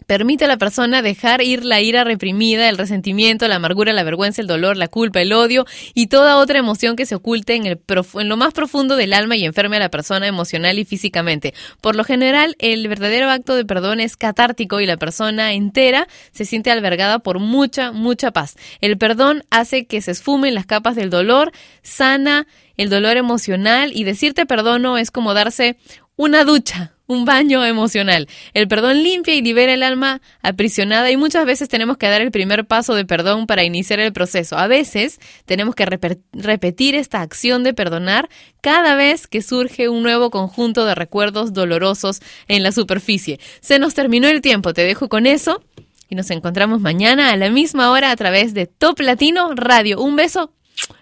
Permite 0.08 0.46
a 0.46 0.48
la 0.48 0.58
persona 0.58 1.02
dejar 1.02 1.42
ir 1.42 1.64
la 1.64 1.80
ira 1.80 2.04
reprimida, 2.04 2.68
el 2.68 2.78
resentimiento, 2.78 3.48
la 3.48 3.56
amargura, 3.56 3.94
la 3.94 4.04
vergüenza, 4.04 4.42
el 4.42 4.48
dolor, 4.48 4.76
la 4.76 4.88
culpa, 4.88 5.22
el 5.22 5.32
odio 5.34 5.66
y 5.94 6.08
toda 6.08 6.38
otra 6.38 6.60
emoción 6.60 6.96
que 6.96 7.06
se 7.06 7.16
oculte 7.16 7.56
en, 7.56 7.66
el 7.66 7.80
en 8.16 8.30
lo 8.30 8.36
más 8.36 8.54
profundo 8.54 8.96
del 8.96 9.14
alma 9.14 9.36
y 9.36 9.46
enferme 9.46 9.78
a 9.78 9.82
la 9.82 9.90
persona 9.90 10.28
emocional 10.28 10.80
y 10.80 10.86
físicamente. 10.86 11.54
Por 11.80 11.96
lo 11.96 12.04
general, 12.04 12.56
el 12.60 12.88
verdadero 12.88 13.30
acto 13.30 13.56
de 13.56 13.66
perdón 13.66 14.00
es 14.00 14.18
catártico 14.18 14.82
y 14.82 14.86
la 14.86 14.98
persona 14.98 15.54
entera 15.54 16.08
se 16.32 16.46
siente 16.46 16.72
albergada 16.72 17.20
por 17.20 17.40
mucha, 17.40 17.92
mucha 17.92 18.32
paz. 18.32 18.56
El 18.82 18.98
perdón 18.98 19.44
hace 19.52 19.86
que 19.86 20.02
se 20.02 20.12
esfumen 20.12 20.56
las 20.56 20.66
capas 20.66 20.96
del 20.96 21.12
dolor, 21.12 21.52
sana 21.82 22.48
el 22.78 22.90
dolor 22.90 23.18
emocional 23.18 23.92
y 23.94 24.04
decirte 24.04 24.46
perdono 24.46 24.98
es 24.98 25.12
como 25.12 25.34
darse 25.34 25.78
una 26.16 26.44
ducha, 26.44 26.93
un 27.08 27.26
baño 27.26 27.66
emocional. 27.66 28.28
El 28.54 28.68
perdón 28.68 29.04
limpia 29.04 29.36
y 29.36 29.42
libera 29.42 29.74
el 29.74 29.84
alma 29.84 30.22
aprisionada 30.42 31.12
y 31.12 31.18
muchas 31.18 31.46
veces 31.46 31.70
tenemos 31.70 31.98
que 31.98 32.08
dar 32.08 32.22
el 32.22 32.32
primer 32.32 32.66
paso 32.66 32.96
de 32.96 33.06
perdón 33.06 33.48
para 33.48 33.64
iniciar 33.64 34.00
el 34.00 34.14
proceso. 34.14 34.58
A 34.58 34.68
veces 34.68 35.20
tenemos 35.46 35.76
que 35.76 35.86
repetir 36.32 36.96
esta 36.96 37.22
acción 37.22 37.64
de 37.64 37.74
perdonar 37.74 38.30
cada 38.62 38.96
vez 38.96 39.28
que 39.28 39.42
surge 39.42 39.90
un 39.90 40.04
nuevo 40.04 40.30
conjunto 40.30 40.86
de 40.86 40.96
recuerdos 40.96 41.54
dolorosos 41.54 42.22
en 42.48 42.64
la 42.64 42.72
superficie. 42.72 43.40
Se 43.62 43.80
nos 43.80 43.94
terminó 43.94 44.28
el 44.28 44.42
tiempo, 44.42 44.74
te 44.74 44.84
dejo 44.84 45.10
con 45.10 45.26
eso 45.26 45.62
y 46.10 46.16
nos 46.16 46.30
encontramos 46.32 46.80
mañana 46.80 47.32
a 47.32 47.38
la 47.38 47.50
misma 47.50 47.92
hora 47.92 48.12
a 48.12 48.16
través 48.16 48.54
de 48.54 48.68
Top 48.68 49.00
Latino 49.00 49.54
Radio. 49.56 50.00
Un 50.00 50.16
beso 50.16 50.54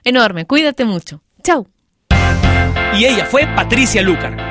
enorme, 0.03 0.45
cuídate 0.45 0.85
mucho. 0.85 1.21
Chao. 1.43 1.67
Y 2.97 3.05
ella 3.05 3.25
fue 3.25 3.47
Patricia 3.55 4.01
Lucar, 4.01 4.50